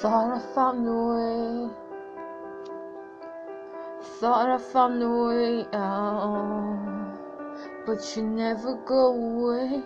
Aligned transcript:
Thought 0.00 0.30
I 0.30 0.38
found 0.54 0.86
a 0.86 0.92
way. 0.92 1.70
Thought 4.20 4.48
I 4.48 4.58
found 4.58 5.02
a 5.02 5.10
way 5.10 5.66
out. 5.72 7.18
But 7.84 8.16
you 8.16 8.22
never 8.22 8.76
go 8.86 9.08
away. 9.08 9.82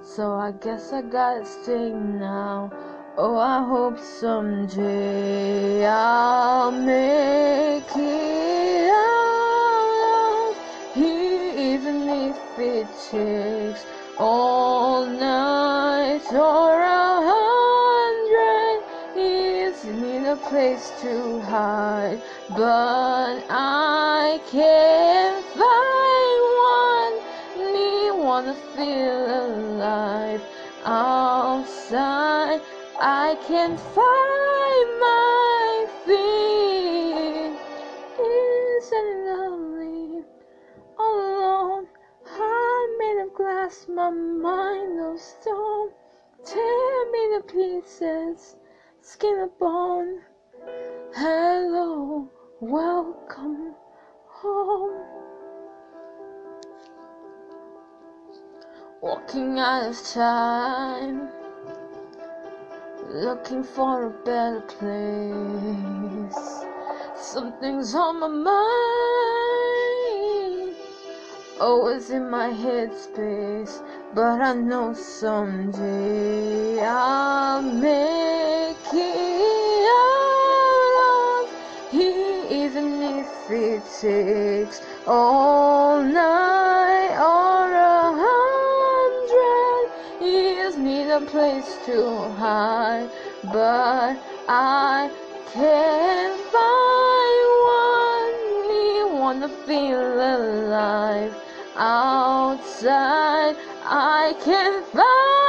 So 0.00 0.32
I 0.32 0.52
guess 0.52 0.94
I 0.94 1.02
gotta 1.02 1.44
stay 1.44 1.90
now. 1.92 2.72
Oh, 3.18 3.36
I 3.36 3.62
hope 3.68 3.98
someday 3.98 5.84
I'll 5.86 6.72
make 6.72 7.84
it 7.96 8.90
out 8.94 10.54
even 10.96 12.08
if 12.08 12.58
it 12.58 12.88
takes 13.10 13.84
all 14.18 15.04
night 15.04 16.32
or 16.32 16.89
place 20.48 20.92
to 21.00 21.40
hide, 21.40 22.20
but 22.50 23.44
I 23.50 24.40
can't 24.50 25.44
find 25.60 26.40
one. 26.76 27.14
Me 27.74 28.10
wanna 28.10 28.54
feel 28.74 29.26
alive 29.44 30.42
outside. 30.84 32.60
I 32.98 33.36
can't 33.46 33.78
find 33.78 35.00
my 35.00 35.86
feet. 36.04 37.58
Isn't? 38.18 40.24
All 40.98 41.20
alone, 41.20 41.86
heart 42.24 42.90
made 42.98 43.20
of 43.22 43.34
glass, 43.34 43.86
my 43.88 44.10
mind 44.10 45.00
of 45.00 45.20
stone. 45.20 45.90
Tear 46.44 47.10
me 47.10 47.36
to 47.36 47.42
pieces, 47.46 48.56
skin 49.02 49.38
and 49.38 49.58
bone. 49.58 50.22
Hello, 50.62 52.28
welcome 52.60 53.74
home. 54.26 54.92
Walking 59.00 59.58
out 59.58 59.90
of 59.90 60.06
time 60.06 61.30
looking 63.08 63.64
for 63.64 64.04
a 64.06 64.10
better 64.24 64.60
place. 64.60 66.62
Something's 67.16 67.94
on 67.94 68.20
my 68.20 68.28
mind, 68.28 68.46
always 71.58 72.10
in 72.10 72.28
my 72.28 72.50
headspace. 72.50 73.82
But 74.14 74.42
I 74.42 74.52
know 74.52 74.92
someday 74.92 76.84
I'll 76.84 77.62
make 77.62 78.76
it 78.92 79.59
it 83.80 84.00
takes 84.00 84.82
all 85.06 86.02
night 86.02 87.16
or 87.16 87.72
a 87.72 88.12
hundred 89.06 89.90
years. 90.26 90.76
Need 90.76 91.10
a 91.10 91.20
place 91.20 91.76
to 91.86 92.28
hide, 92.36 93.08
but 93.44 94.16
I 94.48 95.10
can't 95.52 96.40
find 96.54 97.50
one. 97.78 99.20
Wanna 99.20 99.48
feel 99.66 100.00
alive 100.00 101.34
outside. 101.76 103.56
I 103.84 104.34
can't 104.44 104.86
find 104.86 105.39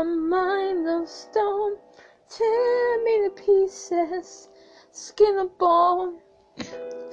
my 0.00 0.06
mind 0.06 0.88
of 0.88 1.06
stone. 1.08 1.76
Tear 2.30 3.04
me 3.04 3.28
to 3.28 3.30
pieces, 3.36 4.48
skin 4.92 5.38
and 5.38 5.58
bone. 5.58 6.20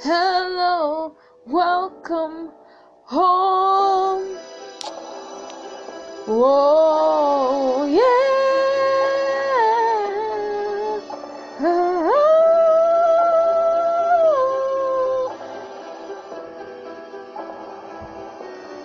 Hello, 0.01 1.15
welcome 1.45 2.51
home. 3.03 4.37
Whoa, 6.27 7.85
yeah. 7.87 8.27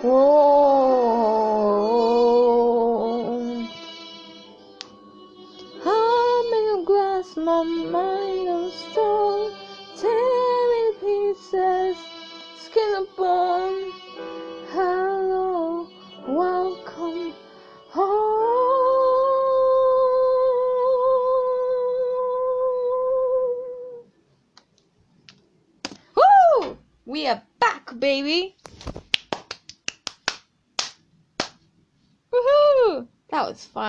Whoa. 0.01 0.42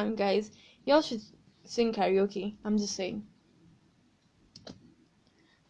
Fun, 0.04 0.16
guys. 0.16 0.50
Y'all 0.84 1.00
should 1.00 1.22
sing 1.64 1.94
karaoke. 1.94 2.56
I'm 2.62 2.76
just 2.76 2.94
saying. 2.94 3.26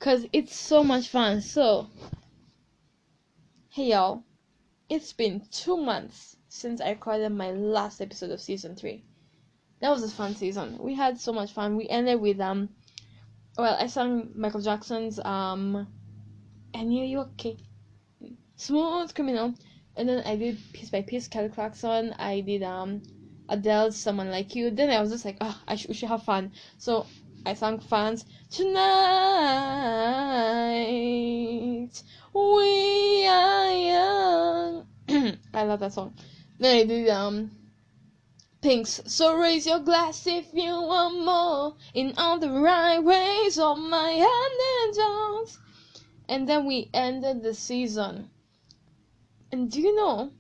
Cause 0.01 0.27
it's 0.33 0.57
so 0.57 0.83
much 0.83 1.09
fun. 1.09 1.41
So, 1.41 1.87
hey 3.69 3.91
y'all, 3.91 4.25
it's 4.89 5.13
been 5.13 5.47
two 5.53 5.77
months 5.77 6.37
since 6.49 6.81
I 6.81 6.91
recorded 6.91 7.31
my 7.31 7.53
last 7.53 8.01
episode 8.01 8.33
of 8.33 8.41
season 8.41 8.75
three. 8.75 9.05
That 9.81 9.91
was 9.91 10.03
a 10.03 10.09
fun 10.09 10.35
season. 10.35 10.79
We 10.81 10.95
had 10.95 11.21
so 11.21 11.33
much 11.33 11.53
fun. 11.53 11.77
We 11.77 11.89
ended 11.89 12.21
with 12.21 12.41
um, 12.41 12.71
well, 13.57 13.77
I 13.79 13.87
sang 13.87 14.33
Michael 14.35 14.63
Jackson's 14.63 15.21
um, 15.21 15.87
"And 16.75 16.93
You 16.93 17.05
You 17.05 17.21
Okay," 17.21 17.57
Smooth 18.57 19.15
Criminal, 19.15 19.55
and 19.97 20.09
then 20.09 20.25
I 20.27 20.35
did 20.35 20.59
piece 20.73 20.91
by 20.91 21.03
piece 21.03 21.29
Kelly 21.29 21.51
Clarkson. 21.51 22.13
I 22.19 22.41
did 22.41 22.65
um, 22.65 23.01
Adele's 23.49 23.97
"Someone 23.97 24.31
Like 24.31 24.55
You." 24.55 24.71
Then 24.71 24.91
I 24.91 25.01
was 25.01 25.11
just 25.11 25.25
like, 25.25 25.39
ah, 25.41 25.63
I 25.67 25.77
sh- 25.77 25.89
we 25.89 25.95
should 25.95 26.09
have 26.09 26.23
fun. 26.23 26.53
So 26.79 27.07
I 27.47 27.55
sang 27.55 27.79
fans 27.79 28.25
tonight. 28.51 28.75
We 32.33 33.27
are 33.27 33.73
young. 33.73 34.87
I 35.55 35.63
love 35.65 35.81
that 35.81 35.93
song. 35.93 36.15
Then 36.59 36.77
I 36.79 36.85
did 36.85 37.09
um 37.11 37.51
Pink's 38.65 39.03
So 39.05 39.37
raise 39.37 39.67
your 39.67 39.81
glass 39.81 40.27
if 40.27 40.47
you 40.55 40.73
want 40.73 41.23
more 41.23 41.77
in 41.93 42.15
all 42.17 42.39
the 42.39 42.51
right 42.51 42.99
ways 42.99 43.59
of 43.59 43.77
my 43.77 44.27
and 44.57 45.49
And 46.27 46.49
then 46.49 46.65
we 46.65 46.89
ended 46.95 47.43
the 47.43 47.53
season. 47.53 48.31
And 49.53 49.71
do 49.71 49.83
you 49.83 49.95
know 49.95 50.33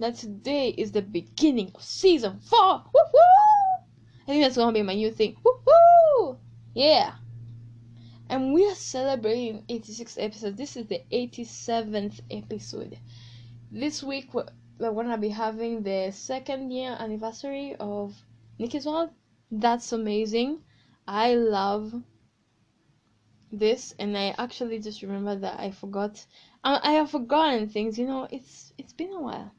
that 0.00 0.14
today 0.14 0.70
is 0.70 0.92
the 0.92 1.02
beginning 1.02 1.70
of 1.74 1.82
season 1.82 2.40
four? 2.40 2.58
Woohoo! 2.58 3.84
I 4.22 4.26
think 4.26 4.42
that's 4.42 4.56
gonna 4.56 4.72
be 4.72 4.80
my 4.80 4.94
new 4.94 5.10
thing. 5.10 5.36
Woohoo! 5.44 6.38
Yeah. 6.74 7.16
And 8.30 8.54
we 8.54 8.66
are 8.66 8.74
celebrating 8.74 9.62
86 9.68 10.16
episodes. 10.18 10.56
This 10.56 10.76
is 10.76 10.86
the 10.86 11.02
87th 11.12 12.20
episode. 12.30 12.98
This 13.70 14.02
week 14.02 14.32
we're, 14.32 14.46
gonna 14.78 15.18
be 15.18 15.28
having 15.28 15.82
the 15.82 16.10
second 16.12 16.70
year 16.70 16.96
anniversary 16.98 17.76
of 17.78 18.14
Nikki's 18.58 18.86
World. 18.86 19.10
That's 19.50 19.92
amazing. 19.92 20.62
I 21.06 21.34
love 21.34 21.92
this, 23.52 23.94
and 23.98 24.16
I 24.16 24.34
actually 24.38 24.78
just 24.78 25.02
remember 25.02 25.36
that 25.36 25.60
I 25.60 25.72
forgot. 25.72 26.24
I, 26.64 26.80
I 26.82 26.92
have 26.92 27.10
forgotten 27.10 27.68
things. 27.68 27.98
You 27.98 28.06
know, 28.06 28.28
it's 28.30 28.72
it's 28.78 28.94
been 28.94 29.12
a 29.12 29.20
while. 29.20 29.52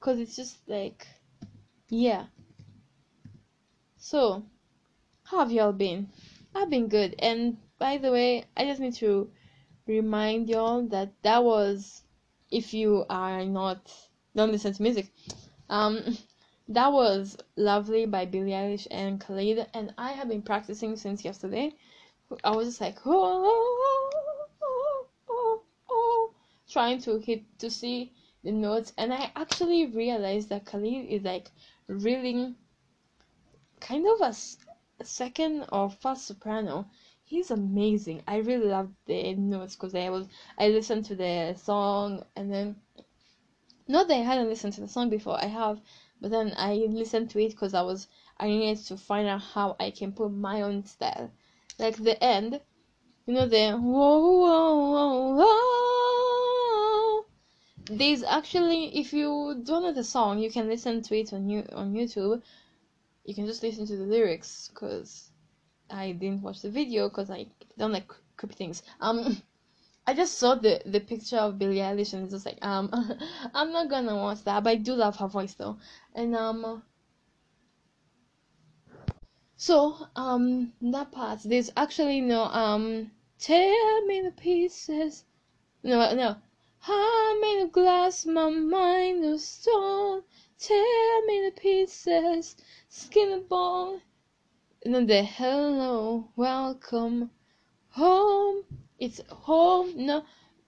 Cause 0.00 0.18
it's 0.18 0.34
just 0.34 0.58
like, 0.66 1.06
yeah. 1.90 2.24
So, 3.98 4.44
how 5.24 5.40
have 5.40 5.52
y'all 5.52 5.72
been? 5.72 6.08
I've 6.54 6.70
been 6.70 6.88
good. 6.88 7.14
And 7.18 7.58
by 7.78 7.98
the 7.98 8.10
way, 8.10 8.44
I 8.56 8.64
just 8.64 8.80
need 8.80 8.94
to 8.94 9.30
remind 9.86 10.48
y'all 10.48 10.82
that 10.88 11.12
that 11.22 11.44
was, 11.44 12.02
if 12.50 12.72
you 12.72 13.04
are 13.10 13.44
not 13.44 13.92
don't 14.34 14.52
listen 14.52 14.72
to 14.72 14.82
music, 14.82 15.12
um, 15.68 16.16
that 16.68 16.92
was 16.92 17.36
"Lovely" 17.56 18.06
by 18.06 18.24
Billie 18.24 18.52
Eilish 18.52 18.86
and 18.90 19.20
Khalid, 19.20 19.66
and 19.74 19.92
I 19.98 20.12
have 20.12 20.28
been 20.28 20.42
practicing 20.42 20.96
since 20.96 21.24
yesterday. 21.24 21.74
I 22.44 22.50
was 22.56 22.68
just 22.68 22.80
like, 22.80 22.96
oh, 23.04 24.00
trying 26.70 27.00
to 27.02 27.18
hit 27.18 27.42
to 27.58 27.68
see 27.68 28.12
the 28.42 28.52
notes, 28.52 28.92
and 28.96 29.12
I 29.12 29.30
actually 29.36 29.86
realized 29.86 30.48
that 30.48 30.64
Khalid 30.66 31.06
is 31.08 31.22
like 31.22 31.50
really 31.86 32.54
kind 33.80 34.06
of 34.06 34.20
a, 34.20 34.34
second 35.04 35.64
or 35.72 35.90
first 35.90 36.26
soprano. 36.26 36.86
He's 37.24 37.50
amazing. 37.50 38.22
I 38.26 38.36
really 38.38 38.66
love 38.66 38.90
the 39.06 39.34
notes 39.34 39.74
because 39.74 39.94
I 39.94 40.10
was 40.10 40.26
I 40.58 40.68
listened 40.68 41.06
to 41.06 41.14
the 41.16 41.54
song 41.56 42.24
and 42.36 42.52
then 42.52 42.76
not 43.88 44.08
that 44.08 44.14
I 44.14 44.22
hadn't 44.22 44.48
listened 44.48 44.74
to 44.74 44.82
the 44.82 44.88
song 44.88 45.10
before. 45.10 45.42
I 45.42 45.46
have, 45.46 45.80
but 46.20 46.30
then 46.30 46.54
I 46.56 46.74
listened 46.74 47.30
to 47.30 47.40
it 47.42 47.50
because 47.50 47.74
I 47.74 47.82
was 47.82 48.08
I 48.38 48.48
needed 48.48 48.84
to 48.86 48.96
find 48.96 49.26
out 49.28 49.42
how 49.42 49.76
I 49.80 49.90
can 49.90 50.12
put 50.12 50.30
my 50.32 50.62
own 50.62 50.84
style. 50.84 51.30
Like 51.78 51.96
the 51.96 52.22
end, 52.22 52.60
you 53.26 53.34
know 53.34 53.46
the 53.46 53.72
whoa 53.78 54.18
whoa 54.20 54.76
whoa 54.92 55.34
whoa. 55.36 55.89
There's 57.92 58.22
actually 58.22 58.96
if 58.96 59.12
you 59.12 59.60
don't 59.64 59.82
know 59.82 59.92
the 59.92 60.04
song, 60.04 60.38
you 60.38 60.48
can 60.48 60.68
listen 60.68 61.02
to 61.02 61.18
it 61.18 61.32
on 61.32 61.50
you 61.50 61.66
on 61.72 61.92
YouTube. 61.92 62.40
You 63.24 63.34
can 63.34 63.46
just 63.46 63.64
listen 63.64 63.84
to 63.86 63.96
the 63.96 64.04
lyrics 64.04 64.70
because 64.72 65.32
I 65.90 66.12
didn't 66.12 66.42
watch 66.42 66.62
the 66.62 66.70
video 66.70 67.08
because 67.08 67.30
I 67.30 67.46
don't 67.76 67.92
like 67.92 68.12
creepy 68.36 68.54
things. 68.54 68.82
Um. 69.00 69.42
I 70.06 70.14
just 70.14 70.38
saw 70.38 70.54
the 70.54 70.80
the 70.86 71.00
picture 71.00 71.36
of 71.36 71.58
Billie 71.58 71.76
Eilish 71.76 72.14
and 72.14 72.24
it's 72.24 72.32
just 72.32 72.46
like 72.46 72.58
um 72.62 72.90
I'm 73.54 73.72
not 73.72 73.90
gonna 73.90 74.16
watch 74.16 74.42
that, 74.44 74.64
but 74.64 74.70
I 74.70 74.76
do 74.76 74.94
love 74.94 75.16
her 75.16 75.28
voice 75.28 75.54
though. 75.54 75.76
And 76.14 76.34
um 76.34 76.82
so 79.56 79.96
um 80.16 80.72
that 80.80 81.12
part 81.12 81.40
there's 81.44 81.70
actually 81.76 82.20
no 82.20 82.42
um 82.44 83.10
tear 83.38 84.06
me 84.06 84.22
to 84.22 84.30
pieces. 84.30 85.24
No 85.82 86.14
no 86.14 86.36
I'm 86.88 87.40
made 87.42 87.62
of 87.62 87.72
glass, 87.72 88.24
my 88.24 88.48
mind 88.48 89.22
of 89.26 89.38
stone. 89.42 90.22
Tear 90.58 91.26
me 91.26 91.50
to 91.50 91.60
pieces, 91.60 92.56
skin 92.88 93.32
and 93.32 93.46
bone. 93.46 94.00
And 94.82 94.94
then 94.94 95.06
the 95.06 95.22
hello, 95.22 96.30
welcome 96.36 97.30
home. 97.90 98.64
It's 98.98 99.20
home 99.28 99.92
no 100.06 100.24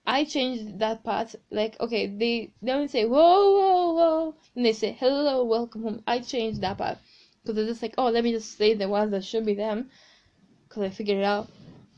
i 0.07 0.25
changed 0.25 0.81
that 0.81 1.05
part 1.05 1.35
like 1.51 1.79
okay 1.81 2.09
they 2.09 2.53
don't 2.63 2.91
say 2.91 3.07
whoa 3.07 3.53
whoa 3.53 3.93
whoa. 3.95 4.35
And 4.55 4.67
they 4.67 4.75
say 4.75 4.93
hello 4.93 5.45
welcome 5.45 5.83
home. 5.83 6.03
I 6.07 6.19
changed 6.19 6.61
that 6.61 6.77
part 6.77 6.99
because 7.43 7.57
it's 7.57 7.69
just 7.71 7.83
like 7.83 7.95
oh 7.97 8.11
let 8.11 8.23
me 8.23 8.33
just 8.33 8.59
say 8.59 8.75
the 8.75 8.87
ones 8.87 9.13
that 9.13 9.25
should 9.25 9.47
be 9.47 9.55
them 9.55 9.89
because 10.69 10.83
i 10.83 10.91
figured 10.91 11.19
it 11.19 11.25
out. 11.25 11.49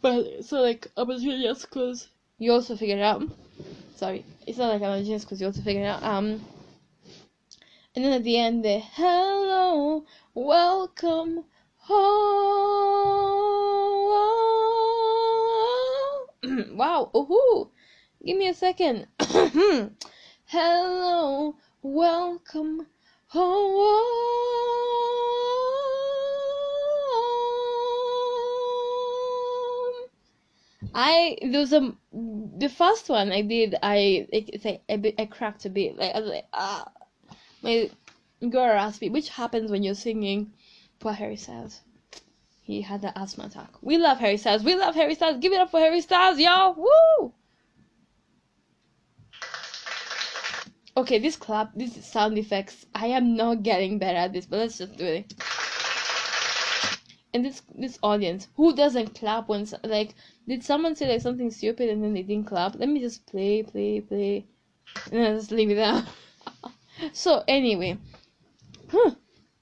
But 0.01 0.45
so 0.45 0.61
like 0.61 0.87
I 0.97 1.03
was 1.03 1.21
a 1.23 1.25
genius 1.25 1.63
because 1.63 2.09
you 2.39 2.53
also 2.53 2.77
figured 2.77 3.01
it 3.01 3.03
out 3.03 3.29
sorry. 3.95 4.25
It's 4.47 4.59
not 4.59 4.69
like 4.73 4.83
i'm 4.83 4.91
a 4.93 5.03
genius 5.03 5.25
because 5.25 5.41
you 5.41 5.47
also 5.47 5.63
figured 5.63 5.85
it 5.85 5.89
out. 5.89 6.03
Um 6.03 6.45
and 7.95 8.05
then 8.05 8.13
at 8.13 8.25
the 8.25 8.39
end 8.39 8.65
the 8.65 8.79
hello 8.81 10.05
welcome 10.35 11.45
home. 11.77 12.25
Wow 16.75 17.11
ooh 17.15 17.71
give 18.25 18.37
me 18.37 18.49
a 18.49 18.55
second. 18.55 19.07
Hello 20.47 21.57
welcome 21.83 22.87
home 23.29 24.94
i 30.95 31.37
there's 31.43 31.73
a 31.73 31.93
the 32.13 32.69
first 32.69 33.09
one 33.09 33.33
i 33.33 33.43
did 33.43 33.75
i 33.83 34.27
it's 34.33 34.65
like 34.65 34.83
a 34.89 34.97
bit 34.97 35.15
i 35.19 35.27
cracked 35.27 35.65
a 35.65 35.71
bit 35.71 35.97
like 35.97 36.15
i 36.15 36.21
was 36.21 36.31
like 36.31 36.47
ah. 36.53 36.91
My 37.63 37.91
girl 38.51 38.67
raspy 38.67 39.09
which 39.09 39.31
happens 39.31 39.71
when 39.71 39.83
you're 39.83 39.95
singing 39.95 40.53
poor 41.01 41.13
harry 41.13 41.37
styles? 41.37 41.81
He 42.61 42.83
had 42.83 43.03
the 43.03 43.19
asthma 43.19 43.47
attack. 43.47 43.71
We 43.83 43.99
love 43.99 44.19
harry 44.19 44.37
styles. 44.37 44.65
We 44.65 44.75
love 44.75 44.95
harry 44.95 45.15
styles. 45.15 45.39
Give 45.39 45.53
it 45.53 45.61
up 45.61 45.71
for 45.71 45.81
harry 45.81 46.01
styles 46.03 46.39
y'all 46.39 46.75
woo! 46.75 47.33
Okay 50.97 51.19
this 51.19 51.37
clap 51.37 51.71
this 51.75 52.07
sound 52.07 52.37
effects 52.39 52.85
i 52.95 53.07
am 53.07 53.35
not 53.35 53.63
getting 53.63 53.99
better 53.99 54.19
at 54.19 54.33
this 54.35 54.47
but 54.47 54.59
let's 54.59 54.79
just 54.79 54.97
do 54.97 55.07
it. 55.07 55.35
And 57.33 57.45
this 57.45 57.63
this 57.75 57.99
audience 58.03 58.49
who 58.57 58.77
doesn't 58.77 59.15
clap 59.15 59.49
when 59.49 59.67
like 59.83 60.15
did 60.47 60.63
someone 60.63 60.95
say 60.95 61.09
like 61.09 61.21
something 61.21 61.51
stupid 61.51 61.89
and 61.89 62.03
then 62.03 62.15
they 62.15 62.23
didn't 62.23 62.47
clap? 62.47 62.77
Let 62.77 62.89
me 62.89 63.01
just 63.01 63.27
play 63.27 63.63
play 63.63 64.01
play. 64.01 64.47
And 65.11 65.21
then 65.21 65.37
just 65.37 65.51
leave 65.51 65.71
it 65.71 65.77
there. 65.77 66.05
So 67.13 67.43
anyway. 67.49 67.99
Huh, 68.91 69.11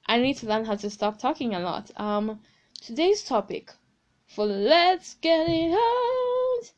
i 0.06 0.18
need 0.18 0.36
to 0.38 0.46
learn 0.46 0.66
how 0.66 0.74
to 0.74 0.90
stop 0.90 1.18
talking 1.18 1.54
a 1.54 1.60
lot. 1.60 1.90
Um 1.96 2.40
today's 2.80 3.22
topic. 3.24 3.72
For 4.26 4.44
let's 4.44 5.14
get 5.14 5.46
it 5.48 5.72
out. 5.72 6.72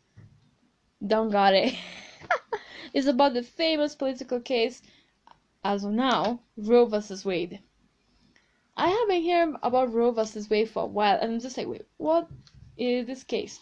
Don't 1.07 1.31
got 1.31 1.55
it. 1.55 1.75
Is 2.95 3.07
about 3.07 3.35
the 3.35 3.43
famous 3.43 3.95
political 3.95 4.41
case 4.41 4.81
as 5.65 5.85
of 5.85 5.93
now 5.93 6.41
roe 6.57 6.87
versus 6.87 7.25
wade. 7.25 7.61
I 8.77 8.89
have 8.89 9.09
been 9.09 9.23
hearing 9.23 9.57
about 9.63 9.93
Roe 9.93 10.11
versus 10.11 10.51
Wade 10.51 10.69
for 10.69 10.83
a 10.83 10.87
while, 10.87 11.17
and 11.21 11.33
I'm 11.33 11.41
just 11.41 11.57
like, 11.57 11.69
wait, 11.69 11.87
what 11.97 12.29
is 12.77 13.07
this 13.07 13.23
case? 13.23 13.61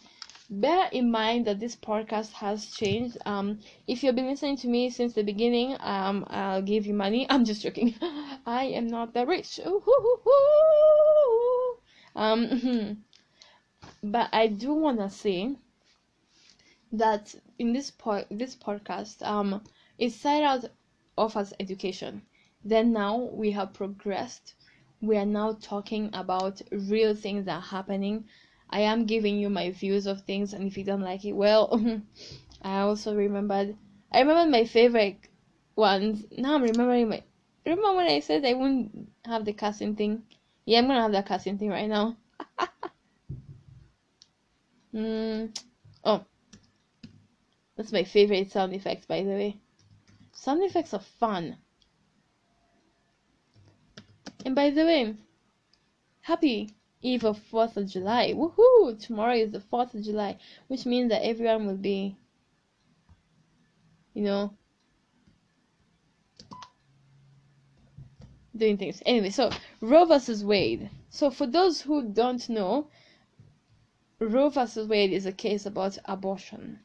Bear 0.55 0.91
in 0.93 1.11
mind 1.11 1.47
that 1.47 1.61
this 1.61 1.75
podcast 1.75 2.33
has 2.33 2.67
changed. 2.67 3.17
Um, 3.25 3.61
if 3.87 4.05
you've 4.05 4.15
been 4.15 4.27
listening 4.27 4.59
to 4.59 4.69
me 4.69 4.91
since 4.91 5.15
the 5.15 5.23
beginning, 5.23 5.79
um, 5.81 6.27
I'll 6.29 6.61
give 6.61 6.85
you 6.85 6.93
money. 6.93 7.27
I'm 7.31 7.47
just 7.47 7.63
joking. 7.63 7.95
I 8.47 8.65
am 8.65 8.87
not 8.87 9.15
that 9.15 9.27
rich. 9.27 9.59
Um, 12.15 13.03
but 14.03 14.29
I 14.35 14.49
do 14.49 14.75
wanna 14.75 15.09
say 15.09 15.57
that 16.93 17.35
in 17.59 17.73
this 17.73 17.91
part, 17.91 18.27
this 18.31 18.55
podcast, 18.55 19.27
um, 19.27 19.63
it 19.97 20.11
started 20.11 20.45
out 20.45 20.65
off 21.17 21.35
as 21.39 21.55
education. 21.61 22.21
Then 22.63 22.93
now 22.93 23.17
we 23.17 23.53
have 23.53 23.73
progressed 23.73 24.53
we 25.03 25.17
are 25.17 25.27
now 25.27 25.53
talking 25.61 26.09
about 26.13 26.63
real 26.71 27.15
things 27.15 27.45
that 27.47 27.57
are 27.57 27.61
happening. 27.61 28.25
I 28.73 28.81
am 28.81 29.05
giving 29.05 29.39
you 29.39 29.51
my 29.51 29.71
views 29.71 30.07
of 30.07 30.23
things, 30.23 30.55
and 30.55 30.67
if 30.67 30.79
you 30.79 30.85
don't 30.85 31.03
like 31.03 31.27
it, 31.27 31.35
well, 31.35 31.79
I 32.63 32.81
also 32.81 33.15
remembered. 33.15 33.77
I 34.11 34.21
remember 34.21 34.51
my 34.51 34.65
favorite 34.65 35.29
ones. 35.77 36.25
Now 36.39 36.55
I'm 36.55 36.63
remembering 36.63 37.11
my. 37.11 37.23
Remember 37.67 37.95
when 37.95 38.07
I 38.07 38.21
said 38.21 38.47
I 38.47 38.55
wouldn't 38.55 39.11
have 39.27 39.45
the 39.45 39.53
casting 39.53 39.95
thing? 39.95 40.23
Yeah, 40.65 40.79
I'm 40.79 40.87
gonna 40.87 41.03
have 41.03 41.13
that 41.13 41.27
casting 41.27 41.59
thing 41.59 41.69
right 41.69 41.89
now. 41.89 42.17
mm. 44.95 45.55
Oh, 46.03 46.25
that's 47.77 47.93
my 47.93 48.05
favorite 48.05 48.51
sound 48.51 48.73
effects, 48.73 49.05
by 49.05 49.23
the 49.23 49.31
way. 49.31 49.59
Sound 50.33 50.65
effects 50.65 50.95
are 50.95 51.01
fun. 51.01 51.59
And 54.47 54.55
by 54.55 54.71
the 54.71 54.85
way, 54.85 55.15
happy 56.23 56.71
Eve 57.03 57.25
of 57.25 57.39
4th 57.51 57.77
of 57.77 57.89
July. 57.89 58.33
Woohoo! 58.33 58.99
Tomorrow 58.99 59.35
is 59.35 59.51
the 59.51 59.59
4th 59.59 59.95
of 59.95 60.03
July, 60.03 60.39
which 60.69 60.87
means 60.87 61.11
that 61.11 61.25
everyone 61.25 61.67
will 61.67 61.77
be, 61.77 62.17
you 64.15 64.23
know, 64.23 64.55
doing 68.57 68.79
things. 68.79 69.03
Anyway, 69.05 69.31
so 69.31 69.51
Roe 69.81 70.05
versus 70.05 70.45
Wade. 70.45 70.91
So 71.11 71.31
for 71.31 71.47
those 71.47 71.81
who 71.81 72.03
don't 72.09 72.49
know, 72.49 72.89
Roe 74.21 74.49
versus 74.49 74.87
Wade 74.87 75.13
is 75.13 75.27
a 75.27 75.33
case 75.33 75.67
about 75.67 75.99
abortion. 76.05 76.79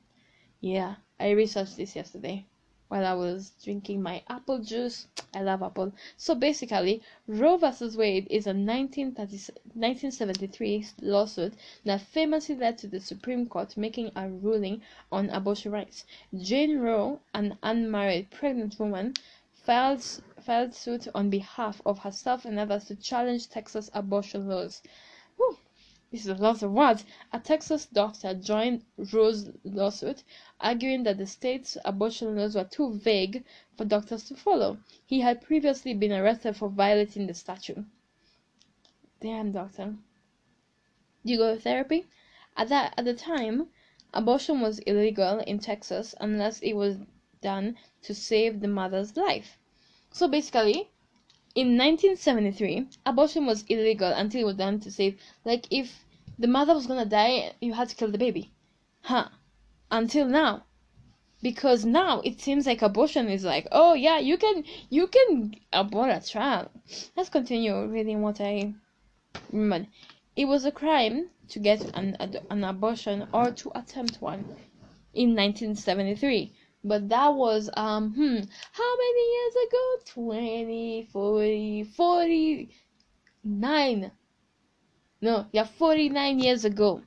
Yeah, 0.60 0.96
I 1.20 1.32
researched 1.32 1.78
this 1.78 1.96
yesterday 1.96 2.48
while 2.90 3.06
I 3.06 3.14
was 3.14 3.52
drinking 3.64 4.02
my 4.02 4.24
apple 4.30 4.60
juice. 4.60 5.08
I 5.34 5.42
love 5.42 5.62
apple. 5.62 5.92
So 6.16 6.36
basically, 6.36 7.02
Roe 7.28 7.58
versus 7.58 7.98
Wade 7.98 8.28
is 8.30 8.48
a 8.48 8.54
1973 8.54 10.86
lawsuit 11.02 11.54
that 11.84 12.02
famously 12.02 12.56
led 12.56 12.78
to 12.78 12.88
the 12.88 13.02
Supreme 13.02 13.48
Court 13.48 13.76
making 13.76 14.12
a 14.16 14.30
ruling 14.30 14.82
on 15.12 15.30
abortion 15.30 15.72
rights. 15.72 16.06
Jane 16.38 16.80
Roe, 16.80 17.20
an 17.34 17.58
unmarried 17.62 18.32
pregnant 18.32 18.80
woman, 18.80 19.16
filed, 19.52 20.02
filed 20.40 20.74
suit 20.74 21.10
on 21.14 21.30
behalf 21.30 21.82
of 21.86 22.00
herself 22.00 22.46
and 22.46 22.58
others 22.58 22.86
to 22.86 22.96
challenge 22.96 23.50
Texas 23.50 23.90
abortion 23.94 24.48
laws. 24.48 24.82
This 26.10 26.22
is 26.22 26.40
a 26.40 26.42
lot 26.42 26.64
of 26.64 26.72
words. 26.72 27.04
A 27.34 27.40
Texas 27.40 27.86
doctor 27.86 28.34
joined 28.34 28.86
Roe's 29.12 29.50
lawsuit, 29.66 30.24
arguing 30.62 31.04
that 31.04 31.18
the 31.18 31.26
state's 31.26 31.78
abortion 31.84 32.38
laws 32.38 32.56
were 32.56 32.64
too 32.64 32.94
vague 32.94 33.44
for 33.76 33.84
doctors 33.84 34.24
to 34.30 34.36
follow. 34.36 34.80
He 35.06 35.20
had 35.20 35.42
previously 35.42 35.94
been 35.94 36.14
arrested 36.14 36.56
for 36.56 36.70
violating 36.70 37.28
the 37.28 37.34
statute. 37.34 37.84
Damn, 39.20 39.52
doctor. 39.52 39.98
Do 41.26 41.34
you 41.34 41.38
go 41.38 41.54
to 41.54 41.60
therapy? 41.60 42.06
At 42.56 42.70
that 42.70 42.94
at 42.96 43.04
the 43.04 43.14
time, 43.14 43.68
abortion 44.14 44.62
was 44.62 44.80
illegal 44.80 45.40
in 45.40 45.60
Texas 45.60 46.16
unless 46.22 46.60
it 46.62 46.74
was 46.74 47.00
done 47.42 47.78
to 48.04 48.16
save 48.16 48.62
the 48.62 48.70
mother's 48.70 49.18
life. 49.18 49.60
So 50.12 50.30
basically, 50.30 50.90
in 51.58 51.76
1973, 51.76 52.88
abortion 53.08 53.48
was 53.48 53.66
illegal 53.68 54.14
until 54.14 54.42
it 54.42 54.46
was 54.46 54.58
done 54.58 54.80
to 54.80 54.92
save. 54.92 55.20
Like 55.44 55.66
if 55.72 56.06
the 56.38 56.46
mother 56.46 56.76
was 56.76 56.86
gonna 56.86 57.04
die, 57.04 57.52
you 57.60 57.74
had 57.74 57.90
to 57.90 57.96
kill 57.96 58.12
the 58.12 58.20
baby, 58.20 58.52
huh? 59.02 59.30
Until 59.90 60.28
now, 60.28 60.66
because 61.42 61.84
now 61.84 62.22
it 62.22 62.40
seems 62.40 62.68
like 62.68 62.84
abortion 62.84 63.28
is 63.28 63.44
like, 63.44 63.68
oh 63.72 63.96
yeah, 63.96 64.20
you 64.20 64.38
can 64.38 64.66
you 64.92 65.08
can 65.08 65.56
abort 65.74 66.12
a 66.12 66.22
child. 66.22 66.70
Let's 67.16 67.30
continue 67.30 67.88
reading 67.88 68.22
what 68.22 68.40
I 68.40 68.76
remember. 69.52 69.90
It 70.36 70.46
was 70.46 70.64
a 70.64 70.72
crime 70.72 71.32
to 71.50 71.58
get 71.58 71.82
an, 71.96 72.18
an 72.52 72.64
abortion 72.66 73.28
or 73.34 73.50
to 73.50 73.72
attempt 73.74 74.22
one 74.22 74.42
in 75.16 75.36
1973 75.36 76.54
but 76.88 77.10
that 77.10 77.34
was 77.34 77.70
um 77.76 78.14
hmm 78.14 78.40
how 78.72 78.96
many 78.98 79.24
years 79.36 79.56
ago? 79.68 79.96
20 80.06 81.04
40 81.12 81.84
49 81.84 84.12
no 85.22 85.46
yeah 85.52 85.64
49 85.64 86.40
years 86.40 86.66
ago. 86.66 87.02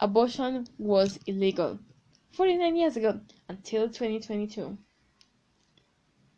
Abortion 0.00 0.66
was 0.78 1.18
illegal. 1.26 1.78
49 2.32 2.76
years 2.76 2.96
ago 2.96 3.20
until 3.48 3.88
2022 3.88 4.76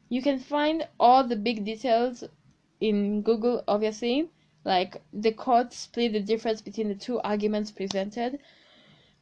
you 0.08 0.22
can 0.22 0.38
find 0.38 0.86
all 1.00 1.26
the 1.26 1.36
big 1.36 1.64
details 1.64 2.22
in 2.80 3.22
google 3.22 3.62
obviously. 3.66 4.30
Like 4.64 5.02
the 5.12 5.32
court 5.32 5.72
split 5.72 6.12
the 6.12 6.20
difference 6.20 6.60
between 6.60 6.88
the 6.88 6.94
two 6.94 7.18
arguments 7.20 7.72
presented. 7.72 8.38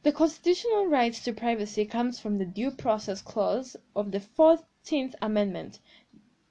The 0.03 0.11
constitutional 0.11 0.87
right 0.87 1.13
to 1.13 1.31
privacy 1.31 1.85
comes 1.85 2.19
from 2.19 2.39
the 2.39 2.45
Due 2.45 2.71
Process 2.71 3.21
Clause 3.21 3.75
of 3.95 4.11
the 4.11 4.19
Fourteenth 4.19 5.13
Amendment. 5.21 5.79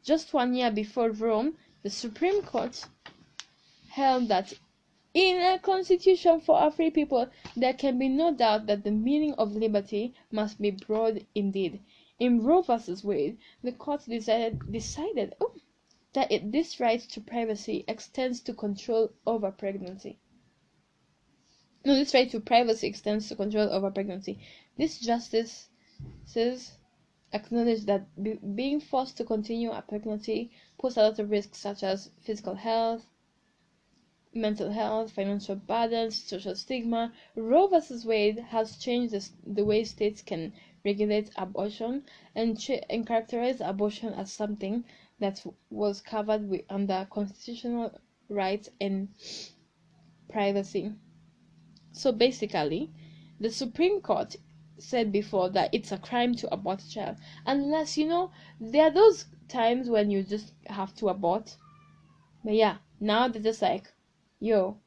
Just 0.04 0.33
one 0.33 0.54
year 0.54 0.71
before 0.71 1.11
Rome, 1.11 1.57
the 1.83 1.90
Supreme 1.90 2.42
Court 2.42 2.87
held 3.88 4.28
that 4.28 4.52
in 5.14 5.38
a 5.38 5.59
constitution 5.59 6.40
for 6.40 6.62
a 6.62 6.71
free 6.71 6.90
people, 6.90 7.28
there 7.57 7.75
can 7.75 7.99
be 7.99 8.09
no 8.09 8.33
doubt 8.33 8.66
that 8.66 8.85
the 8.85 8.92
meaning 8.92 9.35
of 9.35 9.57
liberty 9.57 10.14
must 10.30 10.61
be 10.61 10.71
broad 10.71 11.26
indeed. 11.35 11.80
In 12.21 12.45
Roe 12.45 12.62
v. 12.62 12.75
Wade, 13.02 13.38
the 13.64 13.73
court 13.73 14.04
decided, 14.07 14.71
decided 14.71 15.35
oh, 15.40 15.57
that 16.12 16.30
it, 16.30 16.52
this 16.52 16.78
right 16.78 17.00
to 17.00 17.21
privacy 17.21 17.85
extends 17.88 18.40
to 18.42 18.54
control 18.54 19.11
over 19.26 19.50
pregnancy. 19.50 20.21
No, 21.84 21.94
this 21.94 22.12
right 22.14 22.30
to 22.30 22.40
privacy 22.40 22.87
extends 22.87 23.28
to 23.28 23.37
control 23.37 23.68
over 23.70 23.90
pregnancy. 23.90 24.38
This 24.76 24.99
justice 24.99 25.68
says 26.25 26.76
acknowledge 27.32 27.84
that 27.87 28.06
be, 28.22 28.34
being 28.34 28.80
forced 28.80 29.16
to 29.16 29.25
continue 29.25 29.70
a 29.70 29.82
pregnancy 29.82 30.50
poses 30.78 30.96
a 30.99 31.02
lot 31.02 31.18
of 31.18 31.30
risks 31.30 31.58
such 31.58 31.82
as 31.82 32.10
physical 32.20 32.54
health, 32.54 33.06
mental 34.34 34.70
health, 34.70 35.10
financial 35.10 35.56
burdens, 35.56 36.22
social 36.22 36.54
stigma. 36.54 37.12
Roe 37.34 37.66
v. 37.66 37.78
Wade 38.06 38.38
has 38.38 38.76
changed 38.76 39.12
this, 39.12 39.32
the 39.46 39.64
way 39.64 39.84
states 39.84 40.22
can 40.22 40.52
regulate 40.84 41.30
abortion 41.37 42.04
and, 42.34 42.58
ch- 42.58 42.84
and 42.88 43.06
characterize 43.06 43.60
abortion 43.60 44.12
as 44.14 44.32
something 44.32 44.84
that 45.18 45.44
was 45.70 46.00
covered 46.00 46.49
with, 46.49 46.62
under 46.68 47.06
constitutional 47.10 47.99
rights 48.28 48.68
and 48.80 49.08
privacy. 50.28 50.92
So 51.92 52.12
basically, 52.12 52.90
the 53.40 53.50
Supreme 53.50 54.00
Court 54.00 54.37
said 54.78 55.12
before 55.12 55.50
that 55.50 55.75
it's 55.75 55.92
a 55.92 55.99
crime 55.99 56.35
to 56.37 56.52
abort 56.52 56.82
a 56.82 56.90
child, 56.90 57.16
unless 57.44 57.99
you 57.99 58.06
know 58.06 58.30
there 58.61 58.85
are 58.85 58.90
those 58.90 59.26
times 59.49 59.88
when 59.88 60.11
you 60.11 60.23
just 60.23 60.52
have 60.66 60.94
to 60.97 61.09
abort. 61.09 61.56
But 62.44 62.54
yeah, 62.54 62.76
now 63.00 63.28
they're 63.28 63.42
just 63.42 63.61
like, 63.61 63.92
yo, 64.38 64.78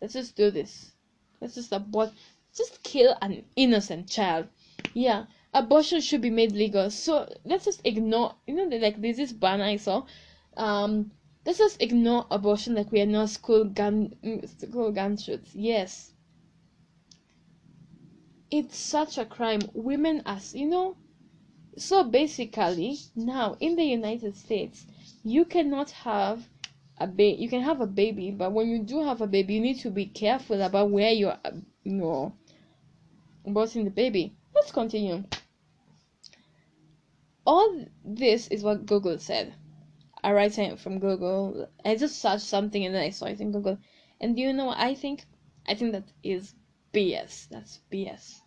let's 0.00 0.14
just 0.14 0.36
do 0.36 0.50
this. 0.50 0.92
Let's 1.40 1.54
just 1.54 1.72
abort, 1.72 2.12
just 2.56 2.82
kill 2.82 3.16
an 3.20 3.44
innocent 3.56 4.08
child. 4.08 4.48
Yeah, 4.94 5.26
abortion 5.52 6.00
should 6.00 6.20
be 6.20 6.30
made 6.30 6.52
legal. 6.52 6.90
So 6.90 7.28
let's 7.44 7.64
just 7.64 7.80
ignore, 7.84 8.34
you 8.46 8.54
know, 8.54 8.76
like 8.76 9.00
this 9.00 9.32
banner 9.32 9.64
I 9.64 9.76
saw. 9.76 10.06
Um, 10.56 11.10
let's 11.44 11.58
just 11.58 11.82
ignore 11.82 12.26
abortion 12.30 12.74
like 12.74 12.92
we 12.92 13.00
are 13.00 13.06
not 13.06 13.30
school 13.30 13.64
gun 13.64 14.14
school 14.46 14.92
gun 14.92 15.16
shoots. 15.16 15.54
Yes, 15.54 16.12
it's 18.52 18.76
such 18.76 19.18
a 19.18 19.24
crime. 19.24 19.62
Women 19.74 20.22
as 20.24 20.54
you 20.54 20.66
know. 20.66 20.96
So 21.76 22.04
basically, 22.04 22.98
now 23.16 23.56
in 23.58 23.74
the 23.74 23.84
United 23.84 24.36
States, 24.36 24.86
you 25.24 25.44
cannot 25.44 25.90
have 25.90 26.48
a 26.98 27.08
baby. 27.08 27.42
You 27.42 27.48
can 27.48 27.62
have 27.62 27.80
a 27.80 27.86
baby, 27.86 28.30
but 28.30 28.52
when 28.52 28.68
you 28.68 28.84
do 28.84 29.02
have 29.02 29.20
a 29.20 29.26
baby, 29.26 29.54
you 29.54 29.60
need 29.60 29.80
to 29.80 29.90
be 29.90 30.06
careful 30.06 30.62
about 30.62 30.90
where 30.90 31.10
you're, 31.10 31.38
uh, 31.44 31.50
you 31.82 31.94
know, 31.94 32.34
aborting 33.46 33.84
the 33.84 33.90
baby. 33.90 34.36
Let's 34.54 34.70
continue 34.70 35.24
all 37.44 37.84
this 38.04 38.48
is 38.48 38.62
what 38.62 38.86
Google 38.86 39.18
said. 39.18 39.54
I 40.22 40.32
write 40.32 40.58
it 40.58 40.78
from 40.78 41.00
Google. 41.00 41.68
I 41.84 41.96
just 41.96 42.20
searched 42.20 42.44
something 42.44 42.84
and 42.84 42.94
then 42.94 43.02
I 43.02 43.10
saw 43.10 43.26
it 43.26 43.40
in 43.40 43.50
Google. 43.50 43.78
And 44.20 44.36
do 44.36 44.42
you 44.42 44.52
know 44.52 44.70
I 44.70 44.94
think? 44.94 45.24
I 45.66 45.74
think 45.74 45.92
that 45.92 46.04
is 46.22 46.54
BS. 46.94 47.48
That's 47.48 47.80
BS. 47.90 48.41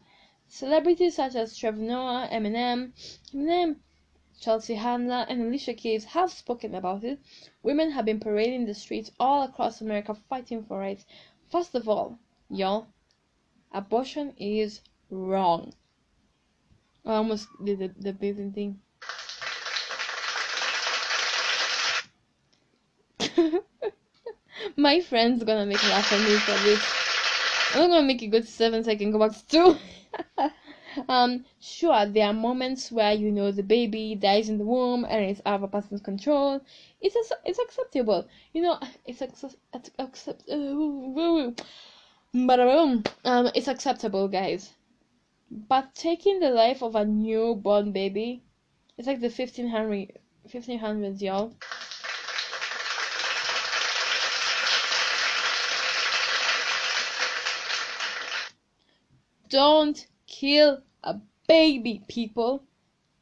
Celebrities 0.55 1.15
such 1.15 1.35
as 1.35 1.57
Trevor 1.57 1.81
Noah, 1.81 2.29
Eminem, 2.31 3.75
Chelsea 4.39 4.75
Handler, 4.75 5.25
and 5.27 5.41
Alicia 5.41 5.73
Keys 5.73 6.05
have 6.05 6.31
spoken 6.31 6.73
about 6.75 7.03
it. 7.03 7.19
Women 7.61 7.91
have 7.91 8.05
been 8.05 8.21
parading 8.21 8.65
the 8.65 8.73
streets 8.73 9.11
all 9.19 9.43
across 9.43 9.81
America 9.81 10.15
fighting 10.29 10.63
for 10.63 10.79
rights. 10.79 11.05
First 11.51 11.75
of 11.75 11.89
all, 11.89 12.19
y'all, 12.49 12.87
abortion 13.73 14.33
is 14.37 14.79
wrong. 15.09 15.73
I 17.05 17.15
almost 17.15 17.49
did 17.61 17.79
the, 17.79 17.91
the 17.99 18.13
breathing 18.13 18.53
thing. 18.53 18.79
My 24.77 25.01
friend's 25.01 25.43
gonna 25.43 25.65
make 25.65 25.83
laugh 25.83 26.13
at 26.13 26.21
me 26.21 26.37
for 26.37 26.57
this. 26.63 26.81
I'm 27.73 27.89
gonna 27.89 28.07
make 28.07 28.23
it 28.23 28.27
go 28.27 28.39
to 28.39 28.47
seven 28.47 28.85
so 28.85 28.91
I 28.91 28.95
can 28.95 29.11
go 29.11 29.19
back 29.19 29.33
to 29.33 29.45
two. 29.47 29.75
Um, 31.09 31.43
sure, 31.59 32.05
there 32.05 32.27
are 32.27 32.33
moments 32.33 32.91
where 32.91 33.13
you 33.13 33.31
know 33.31 33.51
the 33.51 33.63
baby 33.63 34.15
dies 34.15 34.49
in 34.49 34.57
the 34.57 34.65
womb 34.65 35.05
and 35.05 35.25
it's 35.25 35.41
out 35.45 35.55
of 35.55 35.63
a 35.63 35.67
person's 35.67 36.01
control. 36.01 36.61
It's 37.01 37.15
it's 37.45 37.59
acceptable. 37.59 38.27
You 38.53 38.61
know, 38.63 38.79
it's 39.05 39.21
accept 39.21 39.55
accept. 39.99 40.43
Um, 40.49 41.55
it's 43.53 43.67
acceptable, 43.67 44.27
guys. 44.27 44.73
But 45.51 45.93
taking 45.95 46.39
the 46.39 46.49
life 46.51 46.81
of 46.83 46.95
a 46.95 47.05
newborn 47.05 47.91
baby, 47.91 48.43
it's 48.97 49.07
like 49.07 49.21
the 49.21 49.29
1500 49.29 50.19
1500s, 50.47 51.21
y'all. 51.21 51.53
Don't 59.49 60.07
kill 60.27 60.81
a 61.03 61.19
baby, 61.47 62.03
people. 62.07 62.63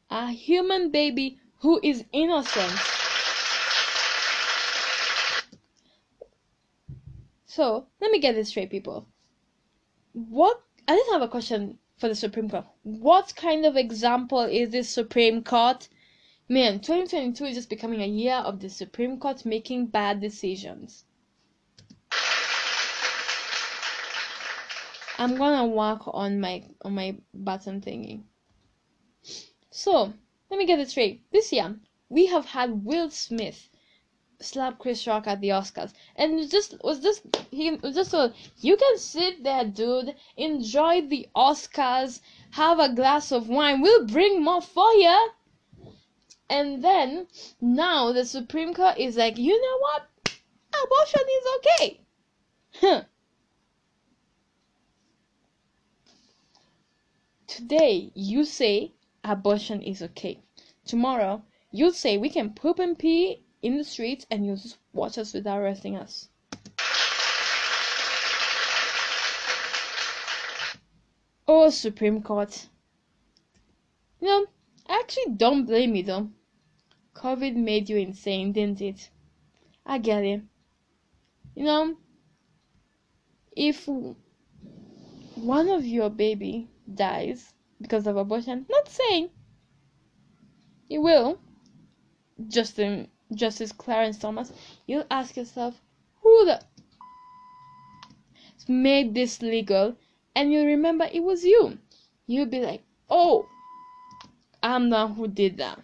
A 0.10 0.32
human 0.32 0.90
baby 0.90 1.40
who 1.60 1.80
is 1.84 2.06
innocent. 2.12 2.74
So, 7.46 7.88
let 8.02 8.12
me 8.12 8.20
get 8.20 8.36
this 8.36 8.50
straight, 8.50 8.70
people. 8.70 9.08
What? 10.14 10.62
I 10.88 10.96
just 10.96 11.12
have 11.12 11.22
a 11.22 11.28
question 11.28 11.78
for 11.98 12.08
the 12.08 12.16
Supreme 12.16 12.50
Court. 12.50 12.66
What 12.84 13.36
kind 13.36 13.66
of 13.66 13.78
example 13.78 14.42
is 14.42 14.72
this 14.72 14.90
Supreme 14.90 15.44
Court? 15.44 15.88
Man, 16.50 16.80
2022 16.80 17.46
is 17.46 17.56
just 17.56 17.70
becoming 17.70 18.02
a 18.02 18.08
year 18.08 18.36
of 18.36 18.60
the 18.60 18.70
Supreme 18.70 19.20
Court 19.20 19.46
making 19.46 19.88
bad 19.88 20.20
decisions. 20.20 21.06
I'm 25.24 25.36
gonna 25.38 25.66
work 25.66 26.02
on 26.06 26.42
my 26.42 26.64
on 26.82 26.96
my 26.96 27.16
button 27.34 27.80
thingy. 27.80 28.24
So 29.72 30.14
let 30.50 30.58
me 30.58 30.66
get 30.66 30.80
it 30.80 30.90
straight. 30.90 31.24
This 31.32 31.54
year 31.54 31.80
we 32.10 32.26
have 32.26 32.46
had 32.46 32.84
Will 32.84 33.10
Smith 33.10 33.70
slap 34.42 34.78
Chris 34.80 35.08
Rock 35.08 35.26
at 35.28 35.40
the 35.40 35.50
Oscars, 35.50 35.94
and 36.18 36.52
just 36.52 36.76
was 36.84 37.00
just 37.00 37.22
he 37.52 37.72
was 37.72 37.96
just 37.96 38.12
so 38.12 38.34
you 38.58 38.76
can 38.76 38.98
sit 38.98 39.44
there, 39.44 39.64
dude, 39.64 40.14
enjoy 40.36 41.02
the 41.08 41.28
Oscars, 41.36 42.20
have 42.52 42.80
a 42.80 42.94
glass 42.94 43.32
of 43.32 43.48
wine. 43.48 43.82
We'll 43.82 44.06
bring 44.06 44.44
more 44.44 44.62
for 44.62 44.92
you. 44.94 45.30
And 46.50 46.84
then 46.84 47.28
now 47.62 48.12
the 48.12 48.26
Supreme 48.26 48.74
Court 48.74 48.98
is 48.98 49.16
like, 49.16 49.38
you 49.38 49.60
know 49.62 49.78
what? 49.80 50.10
Abortion 50.84 51.22
is 51.22 51.48
okay. 51.58 52.02
Huh. 52.82 53.04
Today 57.56 58.12
you 58.16 58.46
say 58.46 58.94
abortion 59.24 59.84
is 59.84 60.02
okay. 60.02 60.40
Tomorrow, 60.86 61.44
you'll 61.70 61.94
say 61.94 62.18
we 62.18 62.32
can 62.32 62.56
poop 62.56 62.80
and 62.80 62.98
pee 62.98 63.44
in 63.62 63.78
the 63.78 63.84
streets 63.84 64.26
and 64.32 64.44
you'll 64.44 64.56
just 64.56 64.80
watch 64.92 65.20
us 65.20 65.36
without 65.36 65.60
arresting 65.60 65.96
us. 65.96 66.30
Oh, 71.48 71.70
Supreme 71.70 72.24
Court. 72.24 72.70
You 74.20 74.28
know, 74.30 74.46
I 74.88 75.00
actually 75.00 75.36
don't 75.36 75.66
blame 75.66 75.94
you 75.94 76.02
though. 76.02 76.32
COVID 77.14 77.56
made 77.56 77.88
you 77.88 77.98
insane, 77.98 78.52
didn't 78.52 78.82
it? 78.82 79.12
I 79.86 80.00
get 80.00 80.24
it. 80.24 80.42
You 81.54 81.66
know, 81.66 81.98
if 83.56 83.88
one 85.36 85.70
of 85.70 85.86
your 85.86 86.10
baby 86.10 86.70
dies 86.96 87.54
because 87.82 88.08
of 88.08 88.18
abortion, 88.18 88.66
not 88.70 88.88
saying 88.88 89.30
it 90.90 91.00
will, 91.00 91.40
Justin 92.48 93.08
Justice 93.34 93.72
Clarence 93.72 94.18
Thomas, 94.18 94.52
you'll 94.86 95.06
ask 95.10 95.36
yourself, 95.38 95.82
who 96.22 96.46
the 96.46 96.62
made 98.68 99.14
this 99.14 99.42
legal? 99.42 99.96
And 100.36 100.52
you'll 100.52 100.66
remember 100.66 101.08
it 101.12 101.22
was 101.22 101.44
you. 101.44 101.78
You'll 102.28 102.48
be 102.48 102.60
like, 102.60 102.84
oh, 103.10 103.46
I'm 104.62 104.90
the 104.90 104.96
one 104.96 105.16
who 105.16 105.28
did 105.28 105.58
that. 105.58 105.80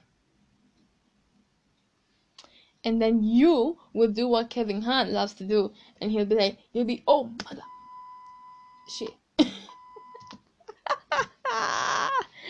And 2.83 3.01
then 3.01 3.21
you 3.21 3.77
will 3.93 4.07
do 4.07 4.27
what 4.27 4.49
Kevin 4.49 4.81
Hart 4.81 5.09
loves 5.09 5.33
to 5.35 5.43
do, 5.43 5.73
and 5.99 6.09
he'll 6.11 6.25
be 6.25 6.35
like, 6.35 6.57
you'll 6.71 6.85
be, 6.85 7.03
oh, 7.05 7.25
mother, 7.43 7.61
shit. 8.87 9.13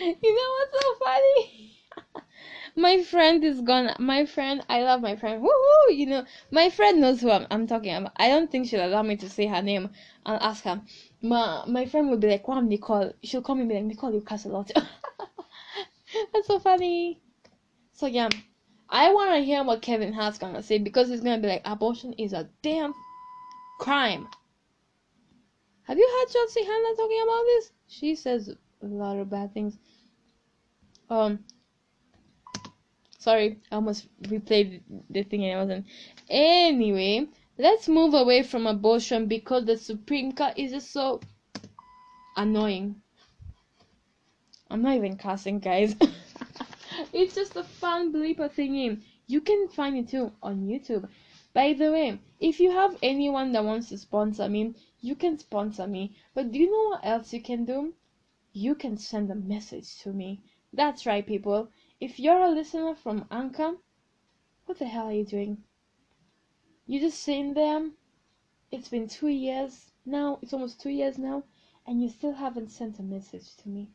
you 0.22 0.34
know 0.34 0.50
what's 0.56 0.82
so 0.82 0.94
funny? 1.04 1.76
my 2.76 3.02
friend 3.02 3.44
is 3.44 3.60
gonna 3.60 3.94
my 3.98 4.24
friend 4.24 4.62
i 4.68 4.82
love 4.82 5.02
my 5.02 5.14
friend. 5.14 5.42
Woo 5.42 5.92
you 5.92 6.06
know 6.06 6.24
my 6.50 6.70
friend 6.70 7.02
knows 7.02 7.20
who 7.20 7.30
I'm, 7.30 7.46
I'm 7.50 7.66
talking 7.66 7.94
about. 7.94 8.12
I 8.16 8.28
don't 8.28 8.50
think 8.50 8.66
she'll 8.66 8.84
allow 8.84 9.02
me 9.02 9.16
to 9.16 9.28
say 9.28 9.46
her 9.46 9.60
name 9.60 9.90
and 10.24 10.42
ask 10.42 10.64
her. 10.64 10.80
My 11.20 11.64
my 11.66 11.84
friend 11.84 12.08
will 12.08 12.16
be 12.16 12.28
like 12.28 12.48
wow 12.48 12.60
nicole. 12.60 13.12
She'll 13.22 13.42
call 13.42 13.56
me 13.56 13.66
be 13.66 13.74
like 13.74 13.84
nicole 13.84 14.14
you 14.14 14.22
cuss 14.22 14.46
a 14.46 14.48
lot. 14.48 14.70
That's 16.32 16.46
so 16.46 16.58
funny. 16.58 17.20
So 17.92 18.06
yeah. 18.06 18.30
I 18.88 19.12
want 19.12 19.34
to 19.34 19.44
hear 19.44 19.62
what 19.62 19.82
kevin 19.82 20.14
hart's 20.14 20.38
gonna 20.38 20.62
say 20.62 20.78
because 20.78 21.10
he's 21.10 21.20
gonna 21.20 21.42
be 21.42 21.48
like 21.48 21.62
abortion 21.66 22.14
is 22.14 22.32
a 22.32 22.48
damn 22.62 22.94
crime. 23.78 24.28
Have 25.82 25.98
you 25.98 26.08
heard 26.08 26.32
chelsea 26.32 26.64
Handler 26.64 26.96
talking 26.96 27.22
about 27.22 27.42
this? 27.44 27.72
She 27.86 28.14
says 28.14 28.48
a 28.82 28.86
lot 28.86 29.18
of 29.18 29.28
bad 29.28 29.52
things 29.52 29.78
um 31.10 31.40
Sorry, 33.20 33.60
I 33.70 33.74
almost 33.74 34.08
replayed 34.22 34.80
the 35.10 35.22
thing 35.24 35.44
and 35.44 35.52
I 35.52 35.62
wasn't. 35.62 35.86
Anyway, 36.30 37.28
let's 37.58 37.86
move 37.86 38.14
away 38.14 38.42
from 38.42 38.66
abortion 38.66 39.26
because 39.26 39.66
the 39.66 39.76
Supreme 39.76 40.32
Court 40.32 40.54
is 40.56 40.72
just 40.72 40.90
so 40.90 41.20
annoying. 42.34 43.02
I'm 44.70 44.80
not 44.80 44.96
even 44.96 45.18
cussing, 45.18 45.58
guys. 45.58 45.94
it's 47.12 47.34
just 47.34 47.56
a 47.56 47.62
fun 47.62 48.10
bleeper 48.10 48.48
thingy. 48.48 49.02
You 49.26 49.42
can 49.42 49.68
find 49.68 49.98
it 49.98 50.08
too 50.08 50.32
on 50.42 50.66
YouTube. 50.66 51.06
By 51.52 51.74
the 51.74 51.92
way, 51.92 52.18
if 52.40 52.58
you 52.58 52.70
have 52.70 52.96
anyone 53.02 53.52
that 53.52 53.64
wants 53.66 53.90
to 53.90 53.98
sponsor 53.98 54.48
me, 54.48 54.72
you 55.02 55.14
can 55.14 55.38
sponsor 55.38 55.86
me. 55.86 56.16
But 56.32 56.52
do 56.52 56.58
you 56.58 56.70
know 56.70 56.88
what 56.88 57.04
else 57.04 57.34
you 57.34 57.42
can 57.42 57.66
do? 57.66 57.92
You 58.54 58.74
can 58.74 58.96
send 58.96 59.30
a 59.30 59.34
message 59.34 59.98
to 59.98 60.12
me. 60.14 60.40
That's 60.72 61.04
right, 61.04 61.26
people. 61.26 61.70
If 62.00 62.20
you're 62.20 62.40
a 62.40 62.50
listener 62.50 62.94
from 62.94 63.26
Anchor, 63.30 63.76
what 64.66 64.78
the 64.78 64.86
hell 64.86 65.06
are 65.06 65.12
you 65.12 65.24
doing? 65.24 65.64
You 66.86 67.00
just 67.00 67.20
sitting 67.20 67.54
them. 67.54 67.94
It's 68.70 68.88
been 68.88 69.08
two 69.08 69.28
years 69.28 69.90
now. 70.06 70.38
It's 70.42 70.52
almost 70.52 70.80
two 70.80 70.90
years 70.90 71.18
now, 71.18 71.42
and 71.86 72.00
you 72.00 72.08
still 72.08 72.32
haven't 72.32 72.70
sent 72.70 73.00
a 73.00 73.02
message 73.02 73.56
to 73.56 73.68
me. 73.68 73.90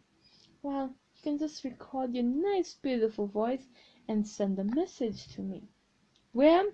Well, 0.62 0.94
you 1.16 1.22
can 1.24 1.38
just 1.38 1.64
record 1.64 2.14
your 2.14 2.26
nice, 2.26 2.74
beautiful 2.74 3.28
voice 3.28 3.68
and 4.08 4.28
send 4.28 4.60
a 4.60 4.64
message 4.64 5.28
to 5.36 5.42
me. 5.42 5.70
Where? 6.34 6.66